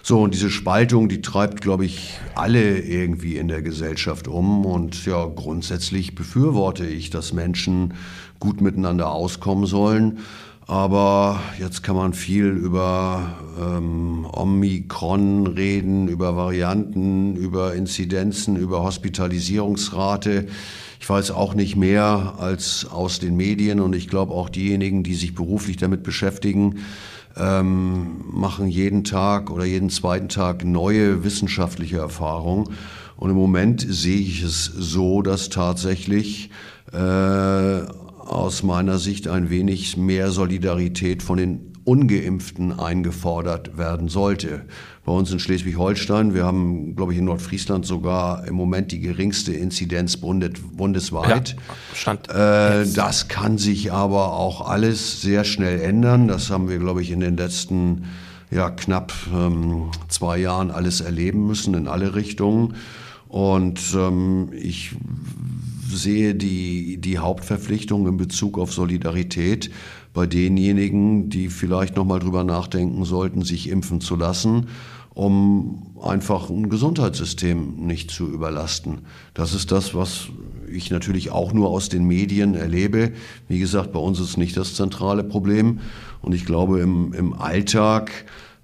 So, 0.01 0.21
und 0.21 0.33
diese 0.33 0.49
Spaltung, 0.49 1.07
die 1.07 1.21
treibt, 1.21 1.61
glaube 1.61 1.85
ich, 1.85 2.19
alle 2.33 2.79
irgendwie 2.79 3.37
in 3.37 3.47
der 3.47 3.61
Gesellschaft 3.61 4.27
um. 4.27 4.65
Und 4.65 5.05
ja, 5.05 5.25
grundsätzlich 5.25 6.15
befürworte 6.15 6.85
ich, 6.85 7.11
dass 7.11 7.31
Menschen 7.31 7.93
gut 8.39 8.61
miteinander 8.61 9.11
auskommen 9.11 9.67
sollen. 9.67 10.19
Aber 10.67 11.39
jetzt 11.57 11.81
kann 11.81 11.95
man 11.95 12.11
viel 12.11 12.47
über 12.47 13.37
ähm, 13.57 14.27
Omikron 14.29 15.47
reden, 15.47 16.09
über 16.09 16.35
Varianten, 16.35 17.37
über 17.37 17.73
Inzidenzen, 17.73 18.57
über 18.57 18.83
Hospitalisierungsrate. 18.83 20.47
Ich 20.99 21.09
weiß 21.09 21.31
auch 21.31 21.53
nicht 21.53 21.77
mehr 21.77 22.35
als 22.39 22.85
aus 22.91 23.19
den 23.19 23.37
Medien 23.37 23.79
und 23.79 23.95
ich 23.95 24.09
glaube 24.09 24.33
auch 24.33 24.49
diejenigen, 24.49 25.03
die 25.03 25.15
sich 25.15 25.33
beruflich 25.33 25.77
damit 25.77 26.03
beschäftigen, 26.03 26.79
ähm, 27.37 28.25
machen 28.29 28.67
jeden 28.67 29.05
Tag 29.05 29.49
oder 29.49 29.63
jeden 29.63 29.89
zweiten 29.89 30.27
Tag 30.27 30.65
neue 30.65 31.23
wissenschaftliche 31.23 31.99
Erfahrungen. 31.99 32.67
Und 33.15 33.29
im 33.29 33.37
Moment 33.37 33.85
sehe 33.87 34.19
ich 34.19 34.43
es 34.43 34.65
so, 34.65 35.21
dass 35.21 35.47
tatsächlich 35.47 36.49
äh, 36.91 37.83
aus 38.27 38.63
meiner 38.63 38.99
Sicht 38.99 39.27
ein 39.27 39.49
wenig 39.49 39.97
mehr 39.97 40.31
Solidarität 40.31 41.23
von 41.23 41.37
den 41.37 41.73
Ungeimpften 41.87 42.77
eingefordert 42.77 43.77
werden 43.77 44.09
sollte. 44.09 44.65
Bei 45.05 45.13
uns 45.13 45.31
in 45.31 45.39
Schleswig-Holstein, 45.39 46.33
wir 46.33 46.43
haben, 46.43 46.97
glaube 46.97 47.13
ich, 47.13 47.19
in 47.19 47.25
Nordfriesland 47.25 47.85
sogar 47.85 48.45
im 48.45 48.55
Moment 48.55 48.91
die 48.91 48.99
geringste 48.99 49.53
Inzidenz 49.53 50.17
bundesweit. 50.17 51.55
Ja, 51.55 51.75
stand 51.93 52.29
äh, 52.29 52.85
das 52.93 53.29
kann 53.29 53.57
sich 53.57 53.93
aber 53.93 54.33
auch 54.33 54.67
alles 54.67 55.21
sehr 55.21 55.45
schnell 55.45 55.79
ändern. 55.79 56.27
Das 56.27 56.49
haben 56.49 56.67
wir, 56.67 56.77
glaube 56.77 57.01
ich, 57.01 57.11
in 57.11 57.21
den 57.21 57.37
letzten 57.37 58.03
ja, 58.51 58.69
knapp 58.69 59.13
ähm, 59.33 59.91
zwei 60.09 60.39
Jahren 60.39 60.71
alles 60.71 60.99
erleben 60.99 61.47
müssen 61.47 61.73
in 61.73 61.87
alle 61.87 62.15
Richtungen. 62.15 62.75
Und 63.29 63.79
ähm, 63.95 64.49
ich 64.53 64.93
sehe 65.91 66.35
die, 66.35 66.97
die 66.97 67.19
Hauptverpflichtung 67.19 68.07
in 68.07 68.17
Bezug 68.17 68.57
auf 68.57 68.73
Solidarität 68.73 69.71
bei 70.13 70.25
denjenigen, 70.25 71.29
die 71.29 71.49
vielleicht 71.49 71.95
nochmal 71.95 72.19
drüber 72.19 72.43
nachdenken 72.43 73.05
sollten, 73.05 73.43
sich 73.43 73.69
impfen 73.69 74.01
zu 74.01 74.15
lassen, 74.15 74.67
um 75.13 75.95
einfach 76.01 76.49
ein 76.49 76.69
Gesundheitssystem 76.69 77.85
nicht 77.85 78.11
zu 78.11 78.27
überlasten. 78.27 78.99
Das 79.33 79.53
ist 79.53 79.71
das, 79.71 79.95
was 79.95 80.29
ich 80.71 80.91
natürlich 80.91 81.31
auch 81.31 81.53
nur 81.53 81.69
aus 81.69 81.89
den 81.89 82.05
Medien 82.05 82.55
erlebe. 82.55 83.13
Wie 83.47 83.59
gesagt, 83.59 83.93
bei 83.93 83.99
uns 83.99 84.19
ist 84.19 84.37
nicht 84.37 84.57
das 84.57 84.75
zentrale 84.75 85.23
Problem. 85.23 85.79
Und 86.21 86.33
ich 86.33 86.45
glaube, 86.45 86.79
im, 86.81 87.13
im 87.13 87.33
Alltag 87.33 88.11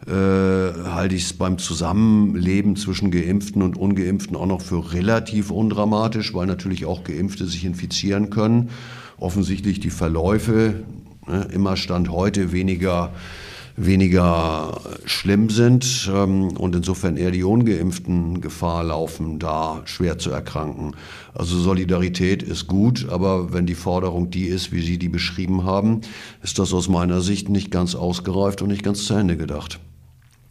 äh, 0.08 0.12
halte 0.12 1.16
ich 1.16 1.24
es 1.24 1.34
beim 1.34 1.58
Zusammenleben 1.58 2.76
zwischen 2.76 3.12
Geimpften 3.12 3.62
und 3.62 3.78
Ungeimpften 3.78 4.36
auch 4.36 4.46
noch 4.46 4.62
für 4.62 4.94
relativ 4.94 5.50
undramatisch, 5.52 6.34
weil 6.34 6.48
natürlich 6.48 6.86
auch 6.86 7.04
Geimpfte 7.04 7.46
sich 7.46 7.64
infizieren 7.66 8.30
können. 8.30 8.70
Offensichtlich 9.18 9.80
die 9.80 9.90
Verläufe 9.90 10.84
ne, 11.28 11.48
immer 11.54 11.78
Stand 11.78 12.10
heute 12.10 12.52
weniger 12.52 13.14
weniger 13.76 14.82
schlimm 15.06 15.50
sind 15.50 16.10
ähm, 16.14 16.56
und 16.58 16.76
insofern 16.76 17.18
eher 17.18 17.32
die 17.32 17.44
Ungeimpften 17.44 18.42
Gefahr 18.42 18.84
laufen, 18.84 19.40
da 19.40 19.82
schwer 19.86 20.20
zu 20.20 20.30
erkranken. 20.30 20.96
Also 21.34 21.58
Solidarität 21.58 22.44
ist 22.44 22.68
gut, 22.68 23.08
aber 23.10 23.52
wenn 23.52 23.66
die 23.66 23.76
Forderung 23.76 24.30
die 24.30 24.46
ist, 24.46 24.72
wie 24.72 24.82
Sie 24.82 25.00
die 25.00 25.10
beschrieben 25.10 25.64
haben, 25.64 26.02
ist 26.44 26.60
das 26.60 26.74
aus 26.74 26.88
meiner 26.88 27.22
Sicht 27.22 27.50
nicht 27.50 27.72
ganz 27.72 27.96
ausgereift 27.96 28.62
und 28.62 28.68
nicht 28.68 28.84
ganz 28.84 29.06
zu 29.06 29.16
Ende 29.16 29.38
gedacht. 29.38 29.80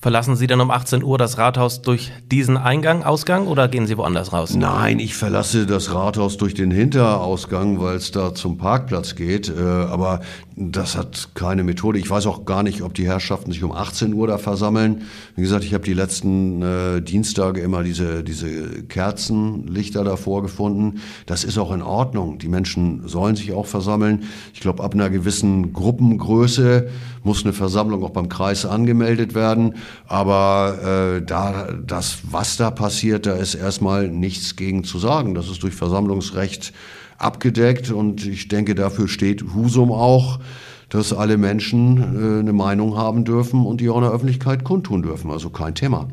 Verlassen 0.02 0.34
Sie 0.34 0.48
dann 0.48 0.60
um 0.60 0.72
18 0.72 1.04
Uhr 1.04 1.16
das 1.16 1.38
Rathaus 1.38 1.80
durch 1.80 2.10
diesen 2.28 2.56
Eingang, 2.56 3.04
Ausgang 3.04 3.46
oder 3.46 3.68
gehen 3.68 3.86
Sie 3.86 3.96
woanders 3.96 4.32
raus? 4.32 4.52
Nein, 4.52 4.98
ich 4.98 5.14
verlasse 5.14 5.64
das 5.64 5.94
Rathaus 5.94 6.36
durch 6.38 6.54
den 6.54 6.72
Hinterausgang, 6.72 7.80
weil 7.80 7.98
es 7.98 8.10
da 8.10 8.34
zum 8.34 8.58
Parkplatz 8.58 9.14
geht. 9.14 9.48
Äh, 9.48 9.60
aber 9.62 10.18
das 10.56 10.96
hat 10.96 11.30
keine 11.34 11.62
Methode. 11.62 12.00
Ich 12.00 12.10
weiß 12.10 12.26
auch 12.26 12.44
gar 12.44 12.64
nicht, 12.64 12.82
ob 12.82 12.94
die 12.94 13.06
Herrschaften 13.06 13.52
sich 13.52 13.62
um 13.62 13.70
18 13.70 14.12
Uhr 14.12 14.26
da 14.26 14.38
versammeln. 14.38 15.02
Wie 15.36 15.42
gesagt, 15.42 15.62
ich 15.62 15.72
habe 15.72 15.84
die 15.84 15.94
letzten 15.94 16.62
äh, 16.62 17.00
Dienstage 17.00 17.60
immer 17.60 17.84
diese, 17.84 18.24
diese 18.24 18.82
Kerzenlichter 18.82 20.02
davor 20.02 20.42
gefunden. 20.42 21.00
Das 21.26 21.44
ist 21.44 21.58
auch 21.58 21.72
in 21.72 21.80
Ordnung. 21.80 22.38
Die 22.38 22.48
Menschen 22.48 23.06
sollen 23.06 23.36
sich 23.36 23.52
auch 23.52 23.66
versammeln. 23.66 24.24
Ich 24.52 24.58
glaube, 24.60 24.82
ab 24.82 24.94
einer 24.94 25.10
gewissen 25.10 25.72
Gruppengröße 25.72 26.88
muss 27.22 27.44
eine 27.44 27.52
Versammlung 27.52 28.02
auch 28.02 28.10
beim 28.10 28.28
Kreis 28.28 28.66
angemeldet 28.66 29.34
werden. 29.34 29.74
Aber 30.06 31.16
äh, 31.18 31.22
da 31.22 31.68
das, 31.86 32.18
was 32.30 32.56
da 32.56 32.70
passiert, 32.70 33.26
da 33.26 33.34
ist 33.34 33.54
erstmal 33.54 34.08
nichts 34.08 34.56
gegen 34.56 34.84
zu 34.84 34.98
sagen. 34.98 35.34
Das 35.34 35.48
ist 35.48 35.62
durch 35.62 35.74
Versammlungsrecht 35.74 36.72
abgedeckt 37.18 37.90
und 37.90 38.26
ich 38.26 38.48
denke, 38.48 38.74
dafür 38.74 39.08
steht 39.08 39.42
Husum 39.54 39.92
auch, 39.92 40.40
dass 40.88 41.12
alle 41.12 41.38
Menschen 41.38 41.98
äh, 41.98 42.40
eine 42.40 42.52
Meinung 42.52 42.96
haben 42.96 43.24
dürfen 43.24 43.64
und 43.64 43.80
die 43.80 43.88
auch 43.88 43.96
in 43.96 44.02
der 44.02 44.12
Öffentlichkeit 44.12 44.64
kundtun 44.64 45.02
dürfen. 45.02 45.30
Also 45.30 45.50
kein 45.50 45.74
Thema. 45.74 46.08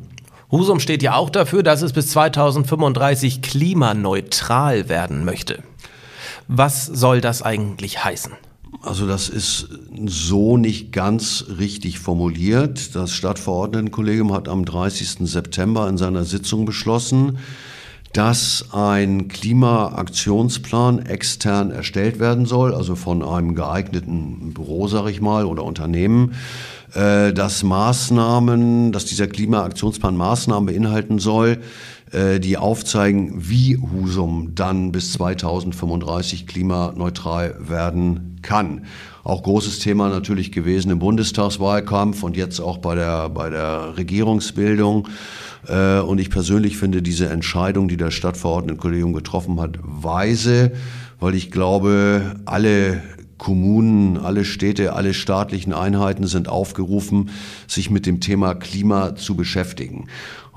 Husum 0.52 0.80
steht 0.80 1.04
ja 1.04 1.16
auch 1.16 1.30
dafür, 1.30 1.62
dass 1.62 1.82
es 1.82 1.94
bis 1.94 2.10
2035 2.12 3.42
klimaneutral 3.42 4.90
werden 4.90 5.26
möchte. 5.26 5.64
Was 6.48 6.86
soll 6.86 7.22
das 7.22 7.44
eigentlich 7.44 8.04
heißen? 8.04 8.34
Also 8.82 9.06
das 9.06 9.28
ist 9.28 9.68
so 10.06 10.56
nicht 10.56 10.94
ganz 10.94 11.46
richtig 11.60 12.00
formuliert. 12.00 12.96
Das 12.96 13.12
Stadtverordnetenkollegium 13.12 14.32
hat 14.32 14.48
am 14.48 14.64
30. 14.64 15.30
September 15.30 15.90
in 15.90 15.98
seiner 15.98 16.24
Sitzung 16.24 16.66
beschlossen, 16.66 17.40
dass 18.14 18.68
ein 18.72 19.28
Klimaaktionsplan 19.28 21.00
extern 21.00 21.72
erstellt 21.72 22.20
werden 22.20 22.46
soll, 22.46 22.74
also 22.74 22.96
von 22.96 23.22
einem 23.22 23.54
geeigneten 23.54 24.54
Büro, 24.54 24.88
sage 24.88 25.12
ich 25.12 25.20
mal, 25.22 25.46
oder 25.46 25.64
Unternehmen, 25.64 26.34
äh, 26.94 27.34
dass 27.34 27.64
Maßnahmen, 27.64 28.92
dass 28.94 29.06
dieser 29.06 29.28
Klimaaktionsplan 29.28 30.16
Maßnahmen 30.16 30.74
beinhalten 30.74 31.20
soll, 31.20 31.60
äh, 32.12 32.40
die 32.40 32.58
aufzeigen, 32.58 33.34
wie 33.38 33.78
Husum 33.78 34.54
dann 34.56 34.92
bis 34.92 35.14
2035 35.14 36.48
klimaneutral 36.48 37.56
werden 37.60 38.40
kann. 38.42 38.86
Auch 39.24 39.44
großes 39.44 39.80
Thema 39.80 40.10
natürlich 40.10 40.52
gewesen 40.52 40.92
im 40.92 41.00
Bundestagswahlkampf 41.00 42.24
und 42.24 42.36
jetzt 42.36 42.60
auch 42.60 42.78
bei 42.78 42.96
der, 42.96 43.30
bei 43.30 43.50
der 43.50 43.98
Regierungsbildung. 43.98 45.08
Äh, 45.68 46.00
und 46.00 46.20
ich 46.20 46.30
persönlich 46.30 46.78
finde 46.78 47.02
diese 47.02 47.30
Entscheidung, 47.30 47.88
die 47.88 47.98
das 47.98 48.14
Stadtverordnetenkollegium 48.14 49.14
getroffen 49.14 49.60
hat, 49.60 49.78
weise, 49.84 50.72
weil 51.20 51.36
ich 51.36 51.52
glaube, 51.52 52.36
alle 52.46 53.02
Kommunen, 53.38 54.18
alle 54.18 54.46
Städte, 54.46 54.94
alle 54.94 55.14
staatlichen 55.14 55.74
Einheiten 55.74 56.28
sind 56.28 56.50
aufgerufen, 56.50 57.30
sich 57.68 57.90
mit 57.90 58.06
dem 58.06 58.20
Thema 58.20 58.54
Klima 58.54 59.16
zu 59.16 59.36
beschäftigen. 59.36 60.08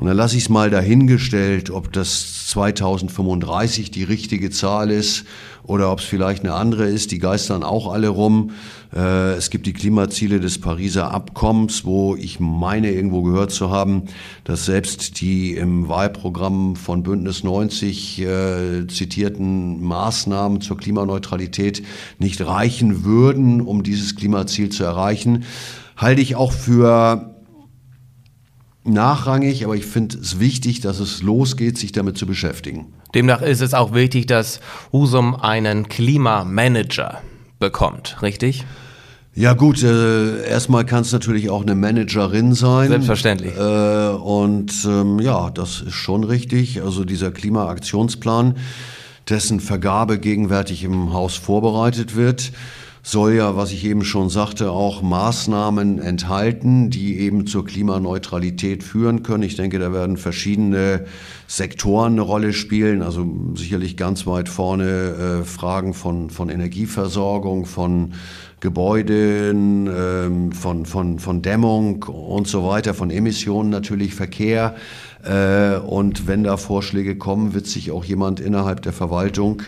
Und 0.03 0.09
dann 0.09 0.17
lasse 0.17 0.37
ich 0.37 0.43
es 0.43 0.49
mal 0.49 0.69
dahingestellt, 0.69 1.71
ob 1.71 1.93
das 1.93 2.49
2035 2.49 3.93
die 3.93 4.03
richtige 4.03 4.51
Zahl 4.51 4.91
ist 4.91 5.25
oder 5.63 5.93
ob 5.93 6.01
es 6.01 6.05
vielleicht 6.05 6.43
eine 6.43 6.55
andere 6.55 6.89
ist. 6.89 7.13
Die 7.13 7.21
geistern 7.21 7.63
auch 7.63 7.87
alle 7.87 8.09
rum. 8.09 8.51
Äh, 8.93 9.35
es 9.35 9.51
gibt 9.51 9.65
die 9.65 9.73
Klimaziele 9.73 10.41
des 10.41 10.61
Pariser 10.61 11.13
Abkommens, 11.13 11.85
wo 11.85 12.17
ich 12.17 12.41
meine 12.41 12.91
irgendwo 12.91 13.23
gehört 13.23 13.53
zu 13.53 13.71
haben, 13.71 14.07
dass 14.43 14.65
selbst 14.65 15.21
die 15.21 15.55
im 15.55 15.87
Wahlprogramm 15.87 16.75
von 16.75 17.05
Bündnis 17.05 17.45
90 17.45 18.23
äh, 18.23 18.87
zitierten 18.89 19.81
Maßnahmen 19.85 20.63
zur 20.63 20.79
Klimaneutralität 20.79 21.85
nicht 22.19 22.45
reichen 22.45 23.05
würden, 23.05 23.61
um 23.61 23.85
dieses 23.85 24.17
Klimaziel 24.17 24.71
zu 24.71 24.83
erreichen. 24.83 25.45
Halte 25.97 26.23
ich 26.23 26.35
auch 26.35 26.51
für 26.51 27.32
nachrangig, 28.85 29.65
aber 29.65 29.77
ich 29.77 29.87
finde 29.87 30.19
es 30.19 30.41
wichtig, 30.41 30.81
dass 30.81 30.99
es 30.99 31.23
losgeht, 31.23 31.79
sich 31.79 31.93
damit 31.93 32.19
zu 32.19 32.27
beschäftigen. 32.27 32.87
Demnach 33.15 33.43
ist 33.43 33.61
es 33.61 33.75
auch 33.75 33.95
wichtig, 33.95 34.27
dass 34.27 34.61
Husum 34.93 35.35
einen 35.35 35.89
Klimamanager 35.89 37.21
bekommt, 37.59 38.17
richtig? 38.23 38.65
Ja 39.35 39.55
gut, 39.55 39.83
äh, 39.83 40.47
erstmal 40.47 40.85
kann 40.85 41.03
es 41.03 41.13
natürlich 41.13 41.49
auch 41.49 41.63
eine 41.63 41.75
Managerin 41.75 42.53
sein. 42.53 42.89
Selbstverständlich. 42.89 43.57
Äh, 43.57 44.09
und 44.09 44.73
ähm, 44.87 45.21
ja, 45.21 45.49
das 45.49 45.81
ist 45.81 45.95
schon 45.95 46.25
richtig. 46.25 46.83
Also 46.83 47.05
dieser 47.05 47.31
Klimaaktionsplan, 47.31 48.57
dessen 49.31 49.61
Vergabe 49.61 50.19
gegenwärtig 50.19 50.85
im 50.85 51.15
Haus 51.15 51.37
vorbereitet 51.37 52.15
wird, 52.15 52.53
soll 53.05 53.35
ja, 53.35 53.57
was 53.57 53.73
ich 53.73 53.85
eben 53.85 54.05
schon 54.05 54.31
sagte, 54.31 54.71
auch 54.71 55.03
Maßnahmen 55.03 55.99
enthalten, 55.99 56.89
die 56.89 57.19
eben 57.19 57.49
zur 57.49 57.65
Klimaneutralität 57.65 58.85
führen 58.85 59.25
können. 59.25 59.43
Ich 59.43 59.57
denke, 59.57 59.81
da 59.81 59.93
werden 59.93 60.17
verschiedene 60.17 61.05
Sektoren 61.49 62.13
eine 62.13 62.21
Rolle 62.21 62.53
spielen, 62.53 63.03
also 63.03 63.27
sicherlich 63.57 63.97
ganz 63.97 64.25
weit 64.27 64.49
vorne 64.49 65.41
äh, 65.41 65.45
Fragen 65.45 65.95
von, 65.95 66.31
von 66.31 66.49
Energieversorgung, 66.49 67.67
von 67.67 68.13
Gebäuden, 68.61 69.91
ähm, 69.93 70.53
von, 70.53 70.87
von, 70.87 71.19
von 71.19 71.43
Dämmung 71.43 72.05
und 72.05 72.47
so 72.47 72.65
weiter, 72.65 72.95
von 72.95 73.11
Emissionen 73.11 73.71
natürlich, 73.71 74.15
Verkehr. 74.15 74.77
Äh, 75.25 75.79
und 75.79 76.29
wenn 76.29 76.45
da 76.45 76.57
Vorschläge 76.57 77.17
kommen, 77.17 77.55
wird 77.55 77.67
sich 77.67 77.91
auch 77.91 78.05
jemand 78.05 78.39
innerhalb 78.39 78.83
der 78.83 78.93
Verwaltung 78.93 79.63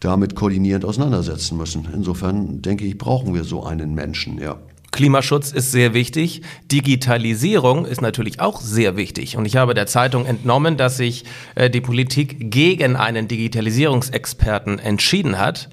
damit 0.00 0.34
koordinierend 0.34 0.84
auseinandersetzen 0.84 1.56
müssen. 1.56 1.88
Insofern 1.92 2.62
denke 2.62 2.84
ich, 2.84 2.98
brauchen 2.98 3.34
wir 3.34 3.44
so 3.44 3.64
einen 3.64 3.94
Menschen, 3.94 4.38
ja. 4.38 4.58
Klimaschutz 4.92 5.52
ist 5.52 5.72
sehr 5.72 5.92
wichtig. 5.92 6.40
Digitalisierung 6.72 7.84
ist 7.84 8.00
natürlich 8.00 8.40
auch 8.40 8.60
sehr 8.62 8.96
wichtig. 8.96 9.36
Und 9.36 9.44
ich 9.44 9.56
habe 9.56 9.74
der 9.74 9.86
Zeitung 9.86 10.24
entnommen, 10.24 10.78
dass 10.78 10.96
sich 10.96 11.24
äh, 11.54 11.68
die 11.68 11.82
Politik 11.82 12.50
gegen 12.50 12.96
einen 12.96 13.28
Digitalisierungsexperten 13.28 14.78
entschieden 14.78 15.38
hat. 15.38 15.68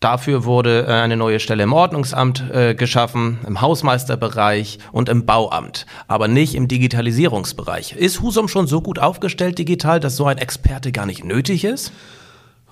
Dafür 0.00 0.44
wurde 0.44 0.86
äh, 0.86 0.90
eine 0.90 1.16
neue 1.16 1.40
Stelle 1.40 1.62
im 1.62 1.72
Ordnungsamt 1.72 2.44
äh, 2.52 2.74
geschaffen, 2.74 3.38
im 3.46 3.62
Hausmeisterbereich 3.62 4.78
und 4.90 5.08
im 5.08 5.24
Bauamt, 5.24 5.86
aber 6.06 6.28
nicht 6.28 6.54
im 6.54 6.68
Digitalisierungsbereich. 6.68 7.92
Ist 7.92 8.20
Husum 8.20 8.48
schon 8.48 8.66
so 8.66 8.82
gut 8.82 8.98
aufgestellt 8.98 9.58
digital, 9.58 10.00
dass 10.00 10.16
so 10.16 10.26
ein 10.26 10.38
Experte 10.38 10.92
gar 10.92 11.06
nicht 11.06 11.24
nötig 11.24 11.64
ist? 11.64 11.92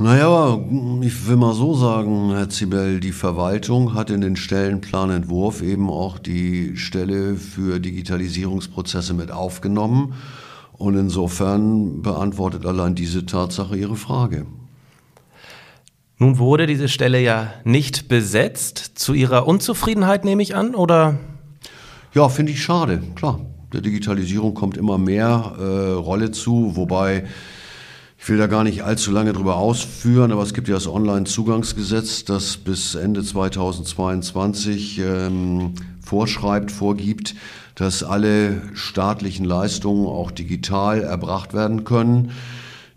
Naja, 0.03 0.59
ich 1.03 1.29
will 1.29 1.37
mal 1.37 1.53
so 1.53 1.75
sagen, 1.75 2.31
Herr 2.31 2.49
Zibel, 2.49 3.01
die 3.01 3.13
Verwaltung 3.13 3.93
hat 3.93 4.09
in 4.09 4.23
den 4.23 4.35
Stellenplanentwurf 4.35 5.61
eben 5.61 5.91
auch 5.91 6.19
die 6.19 6.79
Stelle 6.79 7.37
für 7.37 7.81
Digitalisierungsprozesse 7.81 9.13
mit 9.13 9.31
aufgenommen. 9.31 10.15
Und 10.73 10.97
insofern 10.97 12.01
beantwortet 12.01 12.65
allein 12.65 12.95
diese 12.95 13.27
Tatsache 13.27 13.77
Ihre 13.77 13.97
Frage. 13.97 14.47
Nun 16.17 16.39
wurde 16.39 16.67
diese 16.67 16.89
Stelle 16.89 17.21
ja 17.21 17.53
nicht 17.65 18.09
besetzt. 18.09 18.93
Zu 18.95 19.13
Ihrer 19.13 19.47
Unzufriedenheit 19.47 20.25
nehme 20.25 20.43
ich 20.43 20.57
an, 20.57 20.75
oder? 20.75 21.19
Ja, 22.15 22.31
finde 22.31 22.53
ich 22.53 22.63
schade, 22.63 23.03
klar. 23.17 23.41
Der 23.75 23.83
Digitalisierung 23.83 24.55
kommt 24.55 24.79
immer 24.79 24.97
mehr 24.97 25.57
äh, 25.59 25.93
Rolle 25.93 26.31
zu, 26.31 26.75
wobei 26.75 27.25
ich 28.23 28.29
will 28.29 28.37
da 28.37 28.47
gar 28.49 28.65
nicht 28.65 28.85
allzu 28.85 29.11
lange 29.13 29.33
drüber 29.33 29.57
ausführen, 29.57 30.31
aber 30.31 30.43
es 30.43 30.53
gibt 30.53 30.69
ja 30.69 30.75
das 30.75 30.87
Online-Zugangsgesetz, 30.87 32.27
das 32.27 32.59
bis 32.59 32.95
Ende 32.95 33.25
2022 33.25 34.99
ähm, 34.99 35.73
vorschreibt, 36.03 36.71
vorgibt, 36.71 37.35
dass 37.77 38.05
alle 38.05 38.61
staatlichen 38.75 39.47
Leistungen 39.47 40.07
auch 40.07 40.31
digital 40.31 41.01
erbracht 41.01 41.55
werden 41.55 41.85
können. 41.85 42.33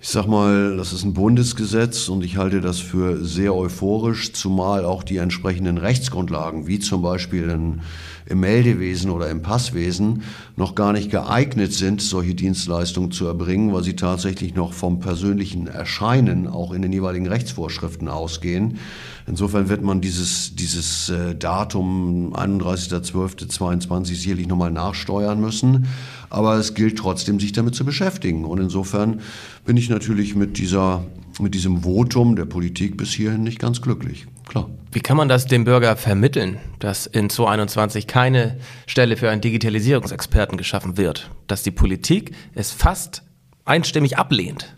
Ich 0.04 0.10
sag 0.10 0.28
mal, 0.28 0.76
das 0.76 0.92
ist 0.92 1.06
ein 1.06 1.14
Bundesgesetz 1.14 2.10
und 2.10 2.26
ich 2.26 2.36
halte 2.36 2.60
das 2.60 2.80
für 2.80 3.24
sehr 3.24 3.56
euphorisch, 3.56 4.34
zumal 4.34 4.84
auch 4.84 5.02
die 5.02 5.16
entsprechenden 5.16 5.78
Rechtsgrundlagen, 5.78 6.68
wie 6.68 6.80
zum 6.80 7.02
Beispiel 7.02 7.44
in, 7.44 7.82
im 8.26 8.42
Meldewesen 8.42 9.10
oder 9.10 9.30
im 9.30 9.42
Passwesen, 9.42 10.24
noch 10.58 10.76
gar 10.76 10.92
nicht 10.92 11.10
geeignet 11.10 11.72
sind, 11.72 12.02
solche 12.02 12.36
Dienstleistungen 12.36 13.12
zu 13.12 13.26
erbringen, 13.28 13.74
weil 13.74 13.86
sie 13.86 13.96
tatsächlich 13.96 14.56
noch 14.56 14.74
vom 14.74 15.00
persönlichen 15.00 15.68
Erscheinen 15.68 16.48
auch 16.48 16.74
in 16.74 16.82
den 16.82 16.92
jeweiligen 16.92 17.28
Rechtsvorschriften 17.28 18.10
ausgehen. 18.10 18.80
Insofern 19.26 19.70
wird 19.70 19.84
man 19.84 20.02
dieses, 20.02 20.54
dieses 20.56 21.08
äh, 21.08 21.34
Datum 21.34 22.36
31.12.22 22.36 24.16
sicherlich 24.16 24.48
nochmal 24.48 24.72
nachsteuern 24.72 25.40
müssen. 25.40 25.88
Aber 26.34 26.56
es 26.56 26.74
gilt 26.74 26.98
trotzdem, 26.98 27.40
sich 27.40 27.52
damit 27.52 27.76
zu 27.76 27.86
beschäftigen. 27.86 28.44
Und 28.44 28.60
insofern 28.60 29.22
bin 29.66 29.78
ich 29.78 29.88
natürlich 29.88 30.34
mit, 30.34 30.58
dieser, 30.58 31.06
mit 31.40 31.54
diesem 31.54 31.84
Votum 31.84 32.36
der 32.36 32.46
Politik 32.46 32.98
bis 32.98 33.14
hierhin 33.14 33.44
nicht 33.44 33.60
ganz 33.60 33.84
glücklich. 33.84 34.26
Klar. 34.48 34.68
Wie 34.92 35.00
kann 35.00 35.16
man 35.16 35.30
das 35.30 35.46
dem 35.46 35.64
Bürger 35.64 35.96
vermitteln, 35.96 36.58
dass 36.80 37.06
in 37.06 37.30
2021 37.30 38.08
keine 38.08 38.58
Stelle 38.88 39.16
für 39.16 39.30
einen 39.30 39.42
Digitalisierungsexperten 39.42 40.58
geschaffen 40.58 40.98
wird? 40.98 41.30
Dass 41.46 41.62
die 41.62 41.70
Politik 41.70 42.32
es 42.56 42.72
fast 42.72 43.22
einstimmig 43.64 44.18
ablehnt? 44.18 44.76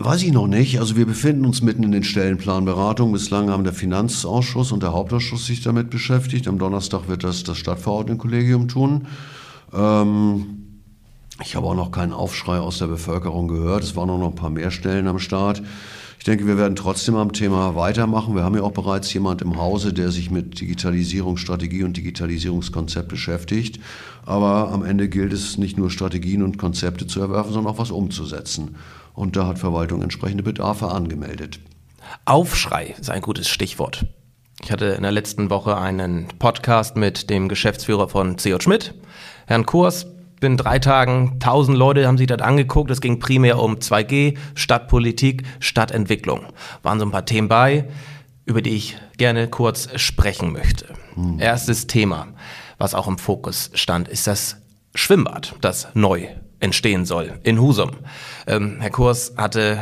Weiß 0.00 0.22
ich 0.22 0.30
noch 0.30 0.46
nicht. 0.46 0.78
Also 0.78 0.96
wir 0.96 1.06
befinden 1.06 1.44
uns 1.44 1.60
mitten 1.60 1.82
in 1.82 1.90
den 1.90 2.04
Stellenplanberatungen. 2.04 3.12
Bislang 3.12 3.50
haben 3.50 3.64
der 3.64 3.72
Finanzausschuss 3.72 4.70
und 4.70 4.84
der 4.84 4.92
Hauptausschuss 4.92 5.44
sich 5.44 5.60
damit 5.60 5.90
beschäftigt. 5.90 6.46
Am 6.46 6.56
Donnerstag 6.56 7.08
wird 7.08 7.24
das 7.24 7.42
das 7.42 7.58
Stadtverordnetenkollegium 7.58 8.68
tun. 8.68 9.08
Ähm, 9.72 10.84
ich 11.42 11.56
habe 11.56 11.66
auch 11.66 11.74
noch 11.74 11.90
keinen 11.90 12.12
Aufschrei 12.12 12.58
aus 12.58 12.78
der 12.78 12.86
Bevölkerung 12.86 13.48
gehört. 13.48 13.82
Es 13.82 13.96
waren 13.96 14.08
auch 14.08 14.18
noch 14.18 14.28
ein 14.28 14.36
paar 14.36 14.50
mehr 14.50 14.70
Stellen 14.70 15.08
am 15.08 15.18
Start. 15.18 15.62
Ich 16.20 16.24
denke, 16.24 16.46
wir 16.46 16.56
werden 16.56 16.76
trotzdem 16.76 17.16
am 17.16 17.32
Thema 17.32 17.74
weitermachen. 17.74 18.36
Wir 18.36 18.44
haben 18.44 18.54
ja 18.54 18.62
auch 18.62 18.72
bereits 18.72 19.12
jemand 19.12 19.42
im 19.42 19.56
Hause, 19.56 19.92
der 19.92 20.12
sich 20.12 20.30
mit 20.30 20.60
Digitalisierungsstrategie 20.60 21.82
und 21.82 21.96
Digitalisierungskonzept 21.96 23.08
beschäftigt. 23.08 23.80
Aber 24.24 24.70
am 24.70 24.84
Ende 24.84 25.08
gilt 25.08 25.32
es 25.32 25.58
nicht 25.58 25.76
nur 25.76 25.90
Strategien 25.90 26.44
und 26.44 26.56
Konzepte 26.56 27.08
zu 27.08 27.20
erwerfen, 27.20 27.52
sondern 27.52 27.74
auch 27.74 27.78
was 27.78 27.90
umzusetzen. 27.90 28.76
Und 29.18 29.34
da 29.34 29.48
hat 29.48 29.58
Verwaltung 29.58 30.00
entsprechende 30.00 30.44
Bedarfe 30.44 30.92
angemeldet. 30.92 31.58
Aufschrei 32.24 32.94
ist 33.00 33.10
ein 33.10 33.20
gutes 33.20 33.48
Stichwort. 33.48 34.06
Ich 34.62 34.70
hatte 34.70 34.86
in 34.86 35.02
der 35.02 35.10
letzten 35.10 35.50
Woche 35.50 35.76
einen 35.76 36.28
Podcast 36.38 36.96
mit 36.96 37.28
dem 37.28 37.48
Geschäftsführer 37.48 38.08
von 38.08 38.36
CO 38.36 38.60
Schmidt, 38.60 38.94
Herrn 39.48 39.66
Kurs. 39.66 40.06
Bin 40.38 40.56
drei 40.56 40.78
Tagen, 40.78 41.40
tausend 41.40 41.76
Leute 41.76 42.06
haben 42.06 42.16
sich 42.16 42.28
das 42.28 42.42
angeguckt. 42.42 42.92
Es 42.92 43.00
ging 43.00 43.18
primär 43.18 43.58
um 43.58 43.78
2G, 43.78 44.38
Stadtpolitik, 44.54 45.42
Stadtentwicklung. 45.58 46.46
Waren 46.84 47.00
so 47.00 47.04
ein 47.04 47.10
paar 47.10 47.26
Themen 47.26 47.48
bei, 47.48 47.88
über 48.44 48.62
die 48.62 48.76
ich 48.76 48.96
gerne 49.16 49.48
kurz 49.48 49.88
sprechen 50.00 50.52
möchte. 50.52 50.94
Hm. 51.14 51.40
Erstes 51.40 51.88
Thema, 51.88 52.28
was 52.78 52.94
auch 52.94 53.08
im 53.08 53.18
Fokus 53.18 53.72
stand, 53.74 54.06
ist 54.06 54.28
das 54.28 54.58
Schwimmbad, 54.94 55.56
das 55.60 55.88
neu 55.94 56.28
entstehen 56.60 57.04
soll 57.04 57.38
in 57.42 57.60
Husum. 57.60 57.92
Ähm, 58.46 58.78
Herr 58.80 58.90
Kurs 58.90 59.34
hatte 59.36 59.78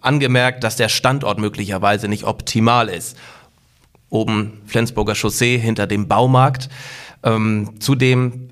angemerkt, 0.00 0.64
dass 0.64 0.76
der 0.76 0.88
Standort 0.88 1.38
möglicherweise 1.38 2.08
nicht 2.08 2.24
optimal 2.24 2.88
ist. 2.88 3.16
Oben 4.08 4.62
Flensburger 4.66 5.14
Chaussee 5.14 5.58
hinter 5.58 5.86
dem 5.86 6.08
Baumarkt. 6.08 6.68
Ähm, 7.22 7.80
zudem 7.80 8.48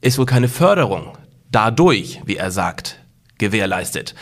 ist 0.00 0.18
wohl 0.18 0.26
keine 0.26 0.48
Förderung 0.48 1.16
dadurch, 1.50 2.20
wie 2.24 2.36
er 2.36 2.50
sagt, 2.50 3.00
gewährleistet. 3.38 4.14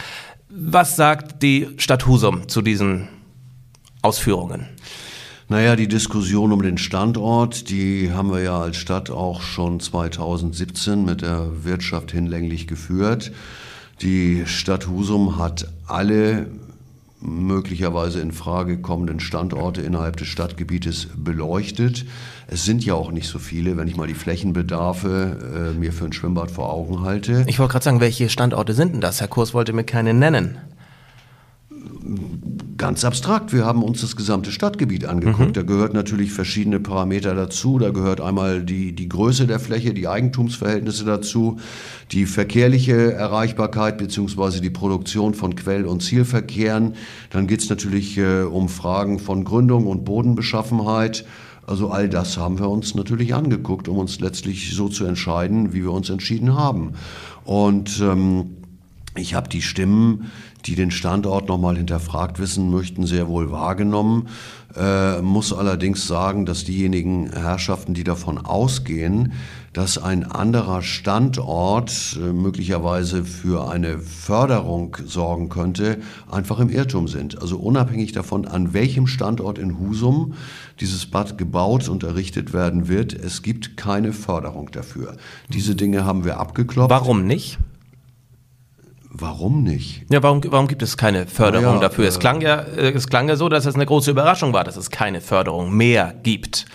Was 0.48 0.96
sagt 0.96 1.42
die 1.42 1.68
Stadt 1.76 2.06
Husum 2.06 2.48
zu 2.48 2.62
diesen 2.62 3.08
Ausführungen? 4.02 4.68
Naja, 5.50 5.76
die 5.76 5.88
Diskussion 5.88 6.52
um 6.52 6.60
den 6.60 6.76
Standort, 6.76 7.70
die 7.70 8.12
haben 8.12 8.30
wir 8.30 8.42
ja 8.42 8.60
als 8.60 8.76
Stadt 8.76 9.08
auch 9.08 9.40
schon 9.40 9.80
2017 9.80 11.06
mit 11.06 11.22
der 11.22 11.64
Wirtschaft 11.64 12.12
hinlänglich 12.12 12.66
geführt. 12.66 13.32
Die 14.02 14.42
Stadt 14.44 14.88
Husum 14.88 15.38
hat 15.38 15.66
alle 15.86 16.48
möglicherweise 17.20 18.20
in 18.20 18.32
Frage 18.32 18.76
kommenden 18.82 19.20
Standorte 19.20 19.80
innerhalb 19.80 20.18
des 20.18 20.28
Stadtgebietes 20.28 21.08
beleuchtet. 21.16 22.04
Es 22.46 22.66
sind 22.66 22.84
ja 22.84 22.92
auch 22.92 23.10
nicht 23.10 23.28
so 23.28 23.38
viele, 23.38 23.78
wenn 23.78 23.88
ich 23.88 23.96
mal 23.96 24.06
die 24.06 24.12
Flächenbedarfe 24.12 25.72
äh, 25.72 25.78
mir 25.78 25.94
für 25.94 26.04
ein 26.04 26.12
Schwimmbad 26.12 26.50
vor 26.50 26.70
Augen 26.70 27.00
halte. 27.00 27.44
Ich 27.46 27.58
wollte 27.58 27.72
gerade 27.72 27.84
sagen, 27.84 28.00
welche 28.00 28.28
Standorte 28.28 28.74
sind 28.74 28.92
denn 28.92 29.00
das? 29.00 29.22
Herr 29.22 29.28
Kurs 29.28 29.54
wollte 29.54 29.72
mir 29.72 29.84
keine 29.84 30.12
nennen. 30.12 30.58
Ganz 32.78 33.04
abstrakt. 33.04 33.52
Wir 33.52 33.66
haben 33.66 33.82
uns 33.82 34.02
das 34.02 34.14
gesamte 34.14 34.52
Stadtgebiet 34.52 35.04
angeguckt. 35.04 35.48
Mhm. 35.48 35.52
Da 35.52 35.62
gehört 35.62 35.94
natürlich 35.94 36.30
verschiedene 36.30 36.78
Parameter 36.78 37.34
dazu. 37.34 37.76
Da 37.80 37.90
gehört 37.90 38.20
einmal 38.20 38.62
die, 38.62 38.92
die 38.92 39.08
Größe 39.08 39.48
der 39.48 39.58
Fläche, 39.58 39.92
die 39.92 40.06
Eigentumsverhältnisse 40.06 41.04
dazu, 41.04 41.58
die 42.12 42.24
verkehrliche 42.24 43.12
Erreichbarkeit 43.12 43.98
beziehungsweise 43.98 44.60
die 44.60 44.70
Produktion 44.70 45.34
von 45.34 45.56
Quell- 45.56 45.86
und 45.86 46.04
Zielverkehren. 46.04 46.94
Dann 47.30 47.48
geht 47.48 47.62
es 47.62 47.68
natürlich 47.68 48.16
äh, 48.16 48.42
um 48.42 48.68
Fragen 48.68 49.18
von 49.18 49.42
Gründung 49.42 49.88
und 49.88 50.04
Bodenbeschaffenheit. 50.04 51.24
Also 51.66 51.90
all 51.90 52.08
das 52.08 52.38
haben 52.38 52.60
wir 52.60 52.68
uns 52.68 52.94
natürlich 52.94 53.34
angeguckt, 53.34 53.88
um 53.88 53.98
uns 53.98 54.20
letztlich 54.20 54.72
so 54.72 54.88
zu 54.88 55.04
entscheiden, 55.04 55.72
wie 55.72 55.82
wir 55.82 55.90
uns 55.90 56.10
entschieden 56.10 56.54
haben. 56.54 56.92
Und 57.44 58.00
ähm, 58.00 58.50
ich 59.18 59.34
habe 59.34 59.48
die 59.48 59.62
Stimmen, 59.62 60.30
die 60.66 60.74
den 60.74 60.90
Standort 60.90 61.48
nochmal 61.48 61.76
hinterfragt 61.76 62.38
wissen 62.38 62.70
möchten, 62.70 63.06
sehr 63.06 63.28
wohl 63.28 63.50
wahrgenommen. 63.50 64.28
Äh, 64.76 65.22
muss 65.22 65.52
allerdings 65.52 66.06
sagen, 66.06 66.44
dass 66.44 66.64
diejenigen 66.64 67.32
Herrschaften, 67.32 67.94
die 67.94 68.04
davon 68.04 68.38
ausgehen, 68.38 69.32
dass 69.72 69.96
ein 69.96 70.24
anderer 70.24 70.82
Standort 70.82 72.18
äh, 72.20 72.32
möglicherweise 72.32 73.24
für 73.24 73.70
eine 73.70 73.98
Förderung 73.98 74.96
sorgen 75.06 75.48
könnte, 75.48 75.98
einfach 76.30 76.58
im 76.58 76.68
Irrtum 76.68 77.08
sind. 77.08 77.40
Also 77.40 77.58
unabhängig 77.58 78.12
davon, 78.12 78.46
an 78.46 78.74
welchem 78.74 79.06
Standort 79.06 79.58
in 79.58 79.78
Husum 79.78 80.34
dieses 80.80 81.06
Bad 81.06 81.38
gebaut 81.38 81.88
und 81.88 82.02
errichtet 82.02 82.52
werden 82.52 82.88
wird, 82.88 83.14
es 83.14 83.42
gibt 83.42 83.76
keine 83.76 84.12
Förderung 84.12 84.70
dafür. 84.70 85.16
Diese 85.48 85.76
Dinge 85.76 86.04
haben 86.04 86.24
wir 86.24 86.38
abgeklopft. 86.38 86.90
Warum 86.90 87.26
nicht? 87.26 87.58
Warum 89.18 89.62
nicht? 89.64 90.04
Ja, 90.10 90.22
warum, 90.22 90.40
warum 90.46 90.68
gibt 90.68 90.82
es 90.82 90.96
keine 90.96 91.26
Förderung 91.26 91.74
Ja, 91.74 91.80
dafür? 91.80 92.04
äh, 92.04 92.08
es, 92.08 92.18
klang 92.18 92.40
ja, 92.40 92.60
äh, 92.60 92.92
es 92.92 93.08
klang 93.08 93.28
ja 93.28 93.36
so, 93.36 93.48
dass 93.48 93.66
es 93.66 93.74
eine 93.74 93.84
große 93.86 94.10
Überraschung 94.10 94.52
war, 94.52 94.64
dass 94.64 94.76
es 94.76 94.90
keine 94.90 95.20
Förderung 95.20 95.72
mehr 95.76 96.14
gibt. 96.22 96.66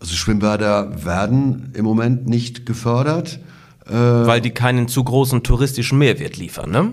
Also 0.00 0.14
Schwimmbäder 0.14 1.04
werden 1.04 1.72
im 1.74 1.84
Moment 1.84 2.26
nicht 2.28 2.66
gefördert. 2.66 3.38
weil 3.88 4.40
die 4.40 4.50
keinen 4.50 4.88
zu 4.88 5.04
großen 5.04 5.44
touristischen 5.44 5.96
Mehrwert 5.98 6.36
liefern. 6.36 6.70
Ne? 6.72 6.90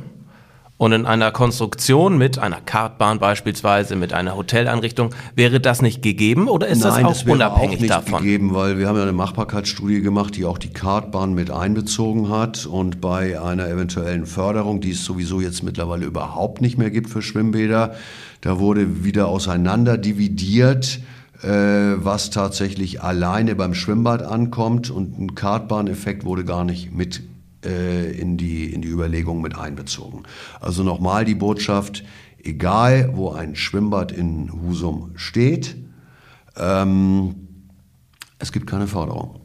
Und 0.77 0.91
in 0.91 1.05
einer 1.05 1.31
Konstruktion 1.31 2.17
mit 2.17 2.39
einer 2.39 2.59
Kartbahn 2.59 3.19
beispielsweise, 3.19 3.95
mit 3.95 4.11
einer 4.11 4.35
Hoteleinrichtung, 4.35 5.11
wäre 5.35 5.59
das 5.59 5.81
nicht 5.81 6.01
gegeben 6.01 6.49
oder 6.49 6.67
ist 6.67 6.83
Nein, 6.83 7.03
das 7.05 7.05
auch 7.05 7.23
das 7.23 7.31
unabhängig 7.31 7.77
auch 7.77 7.81
nicht 7.81 7.91
davon? 7.91 8.23
gegeben, 8.23 8.53
weil 8.53 8.79
wir 8.79 8.87
haben 8.87 8.97
ja 8.97 9.03
eine 9.03 9.13
Machbarkeitsstudie 9.13 10.01
gemacht, 10.01 10.35
die 10.35 10.45
auch 10.45 10.57
die 10.57 10.73
Kartbahn 10.73 11.33
mit 11.33 11.51
einbezogen 11.51 12.29
hat 12.29 12.65
und 12.65 13.01
bei 13.01 13.39
einer 13.39 13.69
eventuellen 13.69 14.25
Förderung, 14.25 14.81
die 14.81 14.91
es 14.91 15.05
sowieso 15.05 15.41
jetzt 15.41 15.63
mittlerweile 15.63 16.05
überhaupt 16.05 16.59
nicht 16.59 16.77
mehr 16.77 16.89
gibt 16.89 17.09
für 17.09 17.21
Schwimmbäder, 17.21 17.93
da 18.41 18.59
wurde 18.59 19.05
wieder 19.05 19.27
auseinander 19.27 19.97
dividiert, 19.97 20.99
äh, 21.43 21.47
was 21.47 22.31
tatsächlich 22.31 23.01
alleine 23.01 23.55
beim 23.55 23.73
Schwimmbad 23.73 24.23
ankommt 24.23 24.89
und 24.89 25.19
ein 25.19 25.35
Kartbahneffekt 25.35 26.25
wurde 26.25 26.45
gar 26.45 26.65
nicht 26.65 26.91
mit 26.91 27.21
in 27.69 28.37
die, 28.37 28.73
in 28.73 28.81
die 28.81 28.89
Überlegung 28.89 29.41
mit 29.41 29.57
einbezogen. 29.57 30.23
Also 30.59 30.83
nochmal 30.83 31.25
die 31.25 31.35
Botschaft, 31.35 32.03
egal 32.43 33.11
wo 33.13 33.31
ein 33.31 33.55
Schwimmbad 33.55 34.11
in 34.11 34.51
Husum 34.51 35.11
steht, 35.15 35.75
ähm, 36.57 37.35
es 38.39 38.51
gibt 38.51 38.67
keine 38.67 38.87
Förderung. 38.87 39.39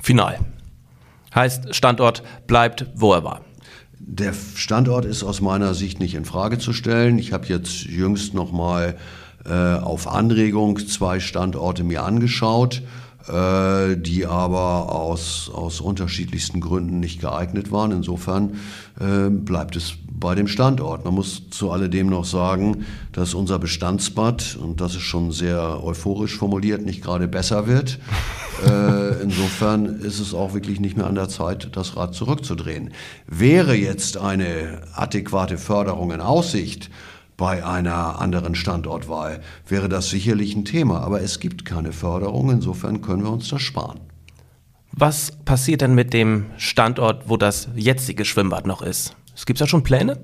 Final. 0.00 0.38
Heißt, 1.34 1.74
Standort 1.74 2.22
bleibt, 2.46 2.86
wo 2.94 3.12
er 3.12 3.24
war. 3.24 3.42
Der 3.98 4.32
Standort 4.32 5.04
ist 5.04 5.22
aus 5.22 5.40
meiner 5.40 5.74
Sicht 5.74 6.00
nicht 6.00 6.14
in 6.14 6.24
Frage 6.24 6.58
zu 6.58 6.72
stellen. 6.72 7.18
Ich 7.18 7.32
habe 7.32 7.46
jetzt 7.46 7.84
jüngst 7.84 8.32
noch 8.32 8.52
mal 8.52 8.96
äh, 9.44 9.52
auf 9.52 10.08
Anregung 10.08 10.78
zwei 10.78 11.20
Standorte 11.20 11.84
mir 11.84 12.04
angeschaut, 12.04 12.82
äh, 13.28 13.96
die 13.96 14.26
aber 14.26 14.92
aus, 14.92 15.50
aus 15.52 15.80
unterschiedlichsten 15.80 16.60
Gründen 16.60 17.00
nicht 17.00 17.20
geeignet 17.20 17.70
waren. 17.70 17.92
Insofern 17.92 18.54
äh, 18.98 19.28
bleibt 19.30 19.76
es 19.76 19.94
bei 20.10 20.34
dem 20.34 20.48
Standort. 20.48 21.04
Man 21.04 21.14
muss 21.14 21.50
zu 21.50 21.70
alledem 21.70 22.08
noch 22.08 22.24
sagen, 22.24 22.86
dass 23.12 23.34
unser 23.34 23.58
Bestandsbad, 23.58 24.58
und 24.60 24.80
das 24.80 24.94
ist 24.94 25.02
schon 25.02 25.30
sehr 25.30 25.82
euphorisch 25.84 26.36
formuliert, 26.36 26.84
nicht 26.84 27.02
gerade 27.02 27.28
besser 27.28 27.66
wird. 27.66 27.98
äh, 28.66 29.22
insofern 29.22 29.86
ist 29.86 30.18
es 30.18 30.34
auch 30.34 30.54
wirklich 30.54 30.80
nicht 30.80 30.96
mehr 30.96 31.06
an 31.06 31.14
der 31.14 31.28
Zeit, 31.28 31.70
das 31.72 31.96
Rad 31.96 32.14
zurückzudrehen. 32.14 32.90
Wäre 33.26 33.74
jetzt 33.74 34.16
eine 34.16 34.80
adäquate 34.94 35.58
Förderung 35.58 36.10
in 36.12 36.20
Aussicht, 36.20 36.90
bei 37.38 37.64
einer 37.64 38.20
anderen 38.20 38.56
Standortwahl 38.56 39.40
wäre 39.66 39.88
das 39.88 40.10
sicherlich 40.10 40.54
ein 40.56 40.66
Thema, 40.66 41.00
aber 41.00 41.22
es 41.22 41.38
gibt 41.38 41.64
keine 41.64 41.92
Förderung, 41.92 42.50
insofern 42.50 43.00
können 43.00 43.22
wir 43.22 43.30
uns 43.30 43.48
das 43.48 43.62
sparen. 43.62 44.00
Was 44.90 45.30
passiert 45.44 45.80
denn 45.80 45.94
mit 45.94 46.12
dem 46.12 46.46
Standort, 46.56 47.28
wo 47.28 47.36
das 47.36 47.68
jetzige 47.76 48.24
Schwimmbad 48.24 48.66
noch 48.66 48.82
ist? 48.82 49.14
Es 49.36 49.46
gibt 49.46 49.60
da 49.60 49.68
schon 49.68 49.84
Pläne? 49.84 50.18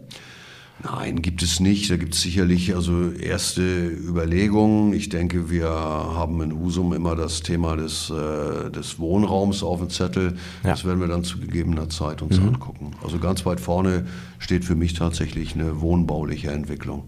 Nein, 0.83 1.23
gibt 1.23 1.43
es 1.43 1.61
nicht. 1.61 1.91
Da 1.91 1.97
gibt 1.97 2.15
es 2.15 2.21
sicherlich 2.21 2.75
also 2.75 3.11
erste 3.11 3.63
Überlegungen. 3.63 4.93
Ich 4.93 5.09
denke, 5.09 5.49
wir 5.51 5.69
haben 5.69 6.43
in 6.43 6.59
Husum 6.59 6.93
immer 6.93 7.17
das 7.17 7.41
Thema 7.41 7.77
des, 7.77 8.11
äh, 8.11 8.71
des 8.71 8.99
Wohnraums 8.99 9.63
auf 9.63 9.81
dem 9.81 9.89
Zettel. 9.89 10.37
Ja. 10.63 10.71
Das 10.71 10.85
werden 10.85 11.01
wir 11.01 11.09
dann 11.09 11.25
zu 11.25 11.39
gegebener 11.39 11.89
Zeit 11.89 12.21
uns 12.21 12.39
angucken. 12.39 12.91
Also 13.03 13.19
ganz 13.19 13.47
weit 13.47 13.61
vorne 13.61 14.07
steht 14.39 14.65
für 14.65 14.75
mich 14.75 14.95
tatsächlich 14.95 15.55
eine 15.55 15.81
wohnbauliche 15.81 16.51
Entwicklung. 16.51 17.05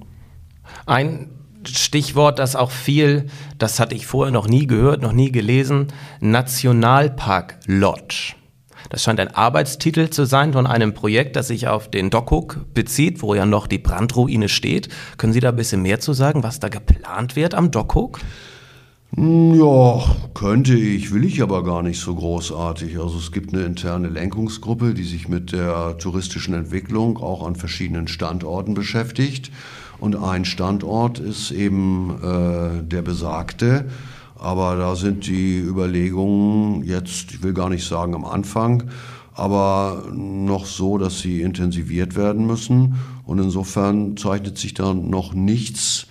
Ein 0.87 1.29
Stichwort, 1.67 2.39
das 2.39 2.57
auch 2.57 2.71
viel, 2.71 3.27
das 3.59 3.81
hatte 3.81 3.95
ich 3.95 4.07
vorher 4.07 4.33
noch 4.33 4.49
nie 4.49 4.67
gehört, 4.67 5.03
noch 5.03 5.13
nie 5.13 5.33
gelesen, 5.33 5.89
Nationalpark 6.21 7.59
Lodge. 7.67 8.35
Das 8.89 9.03
scheint 9.03 9.21
ein 9.21 9.35
Arbeitstitel 9.35 10.11
zu 10.11 10.25
sein 10.25 10.53
von 10.53 10.67
einem 10.67 10.95
Projekt, 10.95 11.37
das 11.37 11.49
sich 11.49 11.69
auf 11.69 11.91
den 11.91 12.11
Dockhook 12.11 12.65
bezieht, 12.75 13.23
wo 13.23 13.35
ja 13.35 13.47
noch 13.47 13.67
die 13.67 13.79
Brandruine 13.79 14.49
steht. 14.49 14.89
Können 15.17 15.33
Sie 15.33 15.41
da 15.41 15.51
ein 15.51 15.57
bisschen 15.57 15.83
mehr 15.83 16.01
zu 16.01 16.13
sagen, 16.13 16.43
was 16.43 16.61
da 16.61 16.69
geplant 16.69 17.37
wird 17.37 17.55
am 17.55 17.71
Dockhook? 17.71 18.21
Ja, 19.17 20.03
könnte 20.35 20.75
ich, 20.75 21.13
will 21.13 21.25
ich 21.25 21.41
aber 21.41 21.63
gar 21.63 21.83
nicht 21.83 22.01
so 22.01 22.15
großartig. 22.15 22.99
Also 22.99 23.17
es 23.19 23.33
gibt 23.33 23.55
eine 23.55 23.63
interne 23.63 24.09
Lenkungsgruppe, 24.09 24.95
die 24.95 25.05
sich 25.05 25.29
mit 25.29 25.53
der 25.53 25.97
touristischen 25.97 26.55
Entwicklung 26.55 27.17
auch 27.17 27.47
an 27.47 27.57
verschiedenen 27.57 28.09
Standorten 28.09 28.75
beschäftigt. 28.75 29.51
Und 29.99 30.17
ein 30.17 30.45
Standort 30.45 31.19
ist 31.19 31.51
eben 31.51 32.19
äh, 32.23 32.83
der 32.83 33.03
besagte. 33.03 33.87
Aber 34.39 34.77
da 34.77 34.97
sind 34.97 35.27
die 35.27 35.59
Überlegungen 35.59 36.85
jetzt, 36.85 37.33
ich 37.33 37.43
will 37.43 37.55
gar 37.55 37.71
nicht 37.71 37.87
sagen 37.87 38.15
am 38.15 38.25
Anfang, 38.25 38.91
aber 39.35 40.05
noch 40.15 40.67
so, 40.67 40.99
dass 40.99 41.21
sie 41.21 41.43
intensiviert 41.43 42.17
werden 42.17 42.47
müssen. 42.47 42.97
Und 43.25 43.39
insofern 43.39 44.17
zeichnet 44.17 44.59
sich 44.59 44.75
da 44.75 44.95
noch 44.95 45.35
nichts 45.35 46.07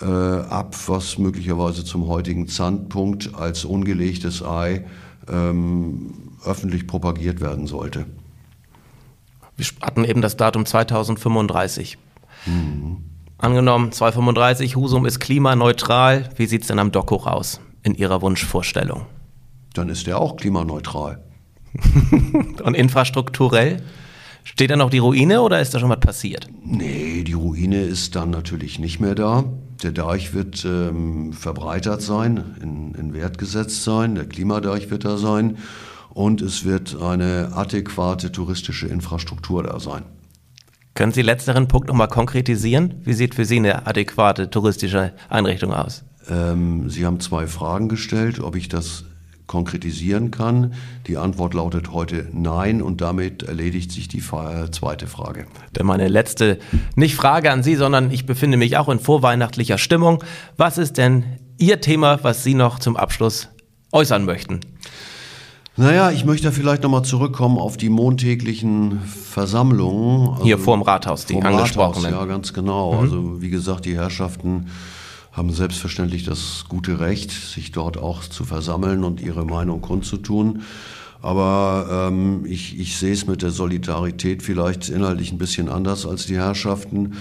äh, 0.00 0.04
ab, 0.04 0.76
was 0.86 1.18
möglicherweise 1.18 1.84
zum 1.84 2.06
heutigen 2.06 2.46
Zeitpunkt 2.48 3.34
als 3.34 3.64
ungelegtes 3.64 4.44
Ei 4.44 4.84
ähm, 5.28 6.14
öffentlich 6.44 6.86
propagiert 6.86 7.40
werden 7.40 7.66
sollte. 7.66 8.06
Wir 9.56 9.66
hatten 9.80 10.04
eben 10.04 10.22
das 10.22 10.36
Datum 10.36 10.66
2035. 10.66 11.98
Angenommen, 13.38 13.90
2035, 13.90 14.76
Husum 14.76 15.04
ist 15.04 15.18
klimaneutral. 15.18 16.30
Wie 16.36 16.46
sieht 16.46 16.62
es 16.62 16.68
denn 16.68 16.78
am 16.78 16.92
Dockhoch 16.92 17.26
aus 17.26 17.60
in 17.82 17.94
Ihrer 17.94 18.22
Wunschvorstellung? 18.22 19.06
Dann 19.74 19.88
ist 19.88 20.08
er 20.08 20.20
auch 20.20 20.36
klimaneutral. 20.36 21.22
Und 22.62 22.74
infrastrukturell? 22.74 23.82
Steht 24.44 24.70
da 24.70 24.76
noch 24.76 24.90
die 24.90 24.98
Ruine 24.98 25.42
oder 25.42 25.60
ist 25.60 25.74
da 25.74 25.78
schon 25.78 25.90
was 25.90 26.00
passiert? 26.00 26.48
Nee, 26.64 27.22
die 27.22 27.34
Ruine 27.34 27.82
ist 27.82 28.16
dann 28.16 28.30
natürlich 28.30 28.78
nicht 28.78 28.98
mehr 28.98 29.14
da. 29.14 29.44
Der 29.82 29.92
Deich 29.92 30.32
wird 30.32 30.64
ähm, 30.64 31.32
verbreitert 31.32 32.00
sein, 32.02 32.56
in, 32.62 32.94
in 32.94 33.12
Wert 33.12 33.36
gesetzt 33.38 33.84
sein. 33.84 34.14
Der 34.14 34.24
Klimadeich 34.24 34.90
wird 34.90 35.04
da 35.04 35.18
sein. 35.18 35.58
Und 36.08 36.40
es 36.40 36.64
wird 36.64 37.00
eine 37.00 37.50
adäquate 37.54 38.32
touristische 38.32 38.88
Infrastruktur 38.88 39.62
da 39.62 39.78
sein. 39.78 40.04
Können 40.94 41.12
Sie 41.12 41.22
letzteren 41.22 41.68
Punkt 41.68 41.86
nochmal 41.86 42.08
konkretisieren? 42.08 42.94
Wie 43.04 43.12
sieht 43.12 43.36
für 43.36 43.44
Sie 43.44 43.58
eine 43.58 43.86
adäquate 43.86 44.50
touristische 44.50 45.12
Einrichtung 45.28 45.72
aus? 45.72 46.04
Ähm, 46.28 46.90
Sie 46.90 47.06
haben 47.06 47.20
zwei 47.20 47.46
Fragen 47.46 47.88
gestellt, 47.88 48.40
ob 48.40 48.56
ich 48.56 48.68
das 48.68 49.04
konkretisieren 49.46 50.30
kann. 50.30 50.74
Die 51.06 51.16
Antwort 51.16 51.54
lautet 51.54 51.90
heute 51.92 52.26
nein 52.32 52.82
und 52.82 53.00
damit 53.00 53.44
erledigt 53.44 53.90
sich 53.90 54.06
die 54.06 54.20
fa- 54.20 54.70
zweite 54.70 55.06
Frage. 55.06 55.46
Denn 55.76 55.86
meine 55.86 56.06
letzte, 56.08 56.58
nicht 56.96 57.14
Frage 57.14 57.50
an 57.50 57.62
Sie, 57.62 57.74
sondern 57.74 58.10
ich 58.10 58.26
befinde 58.26 58.58
mich 58.58 58.76
auch 58.76 58.90
in 58.90 58.98
vorweihnachtlicher 58.98 59.78
Stimmung. 59.78 60.22
Was 60.58 60.76
ist 60.76 60.98
denn 60.98 61.24
Ihr 61.56 61.80
Thema, 61.80 62.18
was 62.22 62.44
Sie 62.44 62.52
noch 62.54 62.78
zum 62.78 62.96
Abschluss 62.98 63.48
äußern 63.90 64.26
möchten? 64.26 64.60
Naja, 65.78 66.10
ich 66.10 66.24
möchte 66.26 66.52
vielleicht 66.52 66.82
nochmal 66.82 67.04
zurückkommen 67.04 67.56
auf 67.56 67.76
die 67.78 67.88
montäglichen 67.88 69.00
Versammlungen. 69.02 70.42
Hier 70.42 70.56
Also 70.56 70.64
vorm 70.64 70.82
Rathaus, 70.82 71.24
die 71.24 71.34
vorm 71.34 71.46
angesprochenen. 71.46 72.12
Rathaus, 72.12 72.20
ja, 72.20 72.26
ganz 72.26 72.52
genau. 72.52 72.98
Also 73.00 73.40
wie 73.40 73.48
gesagt, 73.48 73.86
die 73.86 73.96
Herrschaften 73.96 74.66
haben 75.38 75.52
selbstverständlich 75.52 76.24
das 76.24 76.64
gute 76.68 77.00
Recht, 77.00 77.30
sich 77.30 77.72
dort 77.72 77.96
auch 77.96 78.24
zu 78.24 78.44
versammeln 78.44 79.04
und 79.04 79.20
ihre 79.20 79.46
Meinung 79.46 79.80
kundzutun. 79.80 80.62
Aber 81.22 82.08
ähm, 82.10 82.44
ich, 82.44 82.78
ich 82.78 82.96
sehe 82.98 83.12
es 83.12 83.26
mit 83.26 83.42
der 83.42 83.50
Solidarität 83.50 84.42
vielleicht 84.42 84.88
inhaltlich 84.88 85.32
ein 85.32 85.38
bisschen 85.38 85.68
anders 85.68 86.06
als 86.06 86.26
die 86.26 86.36
Herrschaften. 86.36 87.14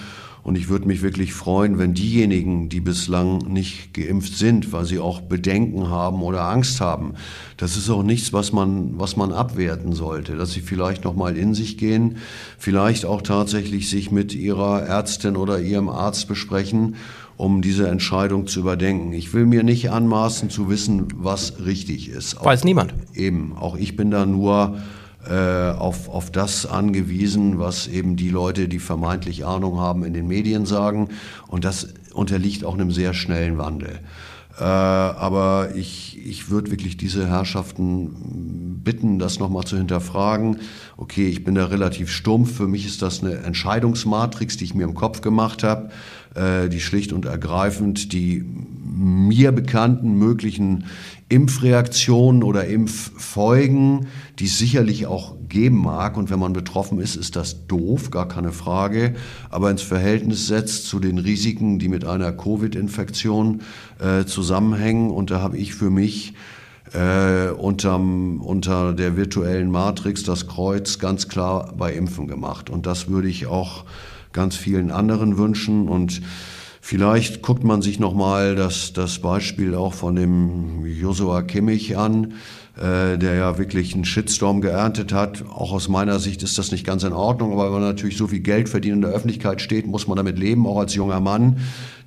Und 0.43 0.55
ich 0.55 0.69
würde 0.69 0.87
mich 0.87 1.01
wirklich 1.01 1.33
freuen, 1.33 1.77
wenn 1.77 1.93
diejenigen, 1.93 2.69
die 2.69 2.79
bislang 2.79 3.39
nicht 3.39 3.93
geimpft 3.93 4.37
sind, 4.37 4.71
weil 4.71 4.85
sie 4.85 4.97
auch 4.97 5.19
Bedenken 5.19 5.89
haben 5.89 6.21
oder 6.21 6.43
Angst 6.49 6.79
haben, 6.79 7.15
das 7.57 7.75
ist 7.75 7.89
auch 7.89 8.01
nichts, 8.01 8.31
was 8.31 8.53
man, 8.53 8.97
was 8.97 9.17
man 9.17 9.33
abwerten 9.33 9.91
sollte, 9.91 10.37
dass 10.37 10.53
sie 10.53 10.61
vielleicht 10.61 11.03
noch 11.03 11.15
mal 11.15 11.35
in 11.35 11.53
sich 11.53 11.77
gehen, 11.77 12.17
vielleicht 12.57 13.03
auch 13.03 13.21
tatsächlich 13.21 13.89
sich 13.89 14.09
mit 14.09 14.33
ihrer 14.33 14.83
Ärztin 14.83 15.35
oder 15.35 15.59
ihrem 15.59 15.89
Arzt 15.89 16.29
besprechen, 16.29 16.95
um 17.37 17.61
diese 17.61 17.87
Entscheidung 17.87 18.47
zu 18.47 18.59
überdenken. 18.59 19.13
Ich 19.13 19.33
will 19.33 19.45
mir 19.45 19.63
nicht 19.63 19.91
anmaßen 19.91 20.49
zu 20.49 20.69
wissen, 20.69 21.07
was 21.15 21.63
richtig 21.63 22.09
ist. 22.09 22.43
Weiß 22.43 22.63
niemand. 22.63 22.93
Eben, 23.13 23.55
auch 23.55 23.77
ich 23.77 23.95
bin 23.95 24.09
da 24.09 24.25
nur 24.25 24.77
äh, 25.29 25.71
auf, 25.71 26.09
auf 26.09 26.31
das 26.31 26.65
angewiesen, 26.65 27.59
was 27.59 27.87
eben 27.87 28.15
die 28.15 28.29
Leute, 28.29 28.67
die 28.67 28.79
vermeintlich 28.79 29.45
Ahnung 29.45 29.79
haben, 29.79 30.03
in 30.03 30.13
den 30.13 30.27
Medien 30.27 30.65
sagen. 30.65 31.09
Und 31.47 31.63
das 31.63 31.93
unterliegt 32.13 32.65
auch 32.65 32.73
einem 32.73 32.91
sehr 32.91 33.13
schnellen 33.13 33.57
Wandel. 33.59 33.99
Äh, 34.59 34.63
aber 34.63 35.75
ich, 35.75 36.17
ich 36.25 36.49
würde 36.49 36.71
wirklich 36.71 36.97
diese 36.97 37.27
Herrschaften 37.27 38.66
bitten, 38.83 39.19
das 39.19 39.39
nochmal 39.39 39.65
zu 39.65 39.77
hinterfragen. 39.77 40.57
Okay, 40.97 41.27
ich 41.27 41.43
bin 41.43 41.55
da 41.55 41.65
relativ 41.65 42.09
stumpf. 42.09 42.55
Für 42.55 42.67
mich 42.67 42.85
ist 42.85 43.01
das 43.01 43.23
eine 43.23 43.35
Entscheidungsmatrix, 43.37 44.57
die 44.57 44.65
ich 44.65 44.73
mir 44.73 44.83
im 44.83 44.93
Kopf 44.93 45.21
gemacht 45.21 45.63
habe, 45.63 45.89
äh, 46.35 46.69
die 46.69 46.79
schlicht 46.79 47.13
und 47.13 47.25
ergreifend 47.25 48.13
die 48.13 48.45
mir 48.97 49.51
bekannten 49.51 50.17
möglichen 50.17 50.85
Impfreaktionen 51.29 52.41
oder 52.41 52.65
Impffolgen, 52.65 54.07
die 54.39 54.45
es 54.45 54.57
sicherlich 54.57 55.05
auch 55.05 55.35
geben 55.49 55.77
mag. 55.77 56.17
Und 56.17 56.29
wenn 56.29 56.39
man 56.39 56.53
betroffen 56.53 56.99
ist, 56.99 57.15
ist 57.15 57.35
das 57.35 57.67
doof, 57.67 58.11
gar 58.11 58.27
keine 58.27 58.51
Frage. 58.51 59.15
Aber 59.49 59.69
ins 59.69 59.81
Verhältnis 59.81 60.47
setzt 60.47 60.87
zu 60.87 60.99
den 60.99 61.17
Risiken, 61.17 61.79
die 61.79 61.89
mit 61.89 62.05
einer 62.05 62.31
Covid-Infektion 62.31 63.61
äh, 63.99 64.25
zusammenhängen. 64.25 65.11
Und 65.11 65.31
da 65.31 65.41
habe 65.41 65.57
ich 65.57 65.73
für 65.73 65.89
mich 65.89 66.33
äh, 66.93 67.49
unterm, 67.49 68.41
unter 68.41 68.93
der 68.93 69.17
virtuellen 69.17 69.71
Matrix 69.71 70.23
das 70.23 70.47
Kreuz 70.47 70.99
ganz 70.99 71.27
klar 71.27 71.73
bei 71.77 71.93
Impfen 71.93 72.27
gemacht. 72.27 72.69
Und 72.69 72.85
das 72.85 73.09
würde 73.09 73.27
ich 73.27 73.47
auch 73.47 73.85
ganz 74.33 74.55
vielen 74.55 74.91
anderen 74.91 75.37
wünschen. 75.37 75.87
Und 75.89 76.21
Vielleicht 76.89 77.41
guckt 77.41 77.65
man 77.65 77.81
sich 77.81 77.99
nochmal 77.99 78.55
das, 78.55 78.93
das 78.93 79.19
Beispiel 79.19 79.75
auch 79.75 79.93
von 79.93 80.15
dem 80.15 80.85
Joshua 80.85 81.41
Kimmich 81.41 81.97
an, 81.97 82.35
äh, 82.77 83.17
der 83.17 83.35
ja 83.35 83.57
wirklich 83.57 83.93
einen 83.93 84.05
Shitstorm 84.05 84.61
geerntet 84.61 85.11
hat. 85.11 85.43
Auch 85.49 85.73
aus 85.73 85.89
meiner 85.89 86.19
Sicht 86.19 86.43
ist 86.43 86.57
das 86.57 86.71
nicht 86.71 86.85
ganz 86.85 87.03
in 87.03 87.11
Ordnung, 87.11 87.51
aber 87.51 87.65
wenn 87.65 87.73
man 87.73 87.81
natürlich 87.81 88.15
so 88.15 88.27
viel 88.27 88.39
Geld 88.39 88.69
verdient 88.69 88.95
in 88.95 89.01
der 89.01 89.11
Öffentlichkeit 89.11 89.59
steht, 89.59 89.85
muss 89.85 90.07
man 90.07 90.15
damit 90.15 90.39
leben, 90.39 90.65
auch 90.65 90.79
als 90.79 90.95
junger 90.95 91.19
Mann, 91.19 91.57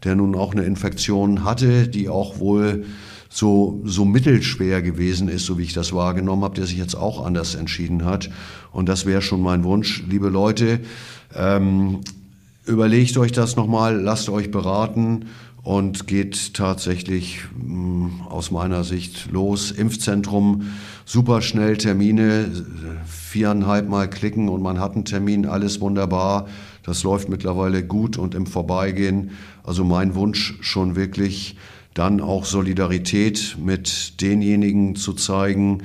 der 0.03 0.17
nun 0.17 0.35
auch 0.35 0.53
eine 0.53 0.63
Infektion 0.63 1.45
hatte, 1.45 1.87
die 1.87 2.09
auch 2.09 2.39
wohl 2.39 2.87
so, 3.31 3.81
so 3.85 4.05
mittelschwer 4.05 4.83
gewesen 4.83 5.29
ist, 5.29 5.47
so 5.47 5.57
wie 5.57 5.63
ich 5.63 5.73
das 5.73 5.95
wahrgenommen 5.95 6.45
habe, 6.45 6.57
der 6.57 6.67
sich 6.67 6.77
jetzt 6.77 6.97
auch 6.97 7.25
anders 7.25 7.55
entschieden 7.55 8.05
hat. 8.05 8.29
Und 8.73 8.89
das 8.91 9.07
wäre 9.07 9.23
schon 9.23 9.41
mein 9.41 9.65
Wunsch, 9.65 10.03
liebe 10.07 10.29
Leute. 10.29 10.81
Ähm, 11.35 12.01
Überlegt 12.67 13.17
euch 13.17 13.33
das 13.33 13.57
nochmal, 13.57 14.01
lasst 14.01 14.29
euch 14.29 14.51
beraten 14.51 15.27
und 15.63 16.07
geht 16.07 16.55
tatsächlich 16.55 17.41
mh, 17.57 17.65
hm, 17.65 18.21
aus 18.29 18.51
meiner 18.51 18.85
Sicht 18.85 19.31
los. 19.33 19.71
Impfzentrum, 19.71 20.71
super 21.05 21.43
schnell 21.43 21.79
Termine, 21.79 22.51
viereinhalb 23.07 23.89
Mal 23.89 24.09
klicken 24.09 24.49
und 24.49 24.63
man 24.63 24.79
hat 24.79 24.95
einen 24.95 25.05
Termin, 25.05 25.47
alles 25.47 25.81
wunderbar. 25.81 26.47
Das 26.85 27.03
läuft 27.03 27.29
mittlerweile 27.29 27.83
gut 27.83 28.19
und 28.19 28.35
im 28.35 28.47
Vorbeigehen. 28.47 29.31
Also 29.65 29.83
mein 29.83 30.15
Wunsch 30.15 30.57
schon 30.61 30.97
wirklich, 30.97 31.57
dann 32.01 32.23
auch 32.23 32.47
Solidarität 32.47 33.59
mit 33.63 34.23
denjenigen 34.23 34.97
zu 34.97 35.13
zeigen, 35.13 35.83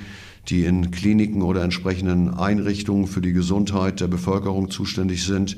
die 0.47 0.63
in 0.63 0.89
Kliniken 0.89 1.41
oder 1.41 1.62
entsprechenden 1.62 2.34
Einrichtungen 2.34 3.06
für 3.06 3.19
die 3.19 3.34
Gesundheit 3.34 3.99
der 3.99 4.08
Bevölkerung 4.08 4.71
zuständig 4.71 5.25
sind 5.25 5.58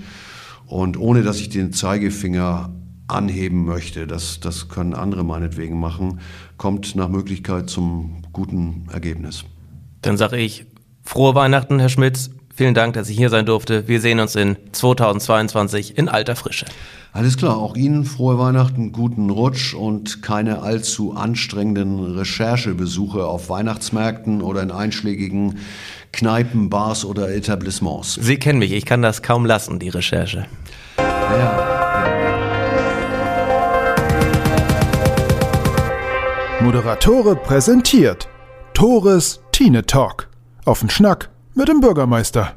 und 0.65 0.97
ohne 0.97 1.21
dass 1.21 1.39
ich 1.39 1.49
den 1.49 1.73
Zeigefinger 1.73 2.73
anheben 3.07 3.65
möchte, 3.65 4.07
das, 4.07 4.39
das 4.39 4.67
können 4.67 4.95
andere 4.95 5.23
meinetwegen 5.23 5.79
machen, 5.79 6.21
kommt 6.57 6.95
nach 6.95 7.07
Möglichkeit 7.07 7.69
zum 7.69 8.23
guten 8.33 8.87
Ergebnis. 8.91 9.45
Dann 10.01 10.17
sage 10.17 10.37
ich 10.37 10.65
frohe 11.03 11.35
Weihnachten, 11.35 11.77
Herr 11.77 11.89
Schmitz. 11.89 12.31
Vielen 12.57 12.73
Dank, 12.73 12.95
dass 12.95 13.07
ich 13.07 13.15
hier 13.15 13.29
sein 13.29 13.45
durfte. 13.45 13.87
Wir 13.87 14.01
sehen 14.01 14.19
uns 14.19 14.35
in 14.35 14.57
2022 14.71 15.95
in 15.95 16.09
alter 16.09 16.35
Frische. 16.35 16.65
Alles 17.13 17.37
klar, 17.37 17.55
auch 17.55 17.75
Ihnen 17.75 18.03
frohe 18.03 18.39
Weihnachten, 18.39 18.91
guten 18.91 19.29
Rutsch 19.29 19.75
und 19.75 20.23
keine 20.23 20.63
allzu 20.63 21.13
anstrengenden 21.13 22.17
Recherchebesuche 22.17 23.23
auf 23.23 23.49
Weihnachtsmärkten 23.49 24.41
oder 24.41 24.63
in 24.63 24.71
einschlägigen 24.71 25.59
Kneipen, 26.11 26.71
Bars 26.71 27.05
oder 27.05 27.29
Etablissements. 27.29 28.15
Sie 28.15 28.37
kennen 28.37 28.57
mich, 28.57 28.71
ich 28.71 28.85
kann 28.85 29.03
das 29.03 29.21
kaum 29.21 29.45
lassen, 29.45 29.77
die 29.77 29.89
Recherche. 29.89 30.47
Ja. 30.97 31.77
Moderatore 36.59 37.35
präsentiert 37.35 38.27
Tores 38.73 39.41
Tine 39.51 39.85
Talk. 39.85 40.27
Auf 40.65 40.79
den 40.79 40.89
Schnack 40.89 41.29
mit 41.57 41.67
dem 41.67 41.81
Bürgermeister. 41.81 42.56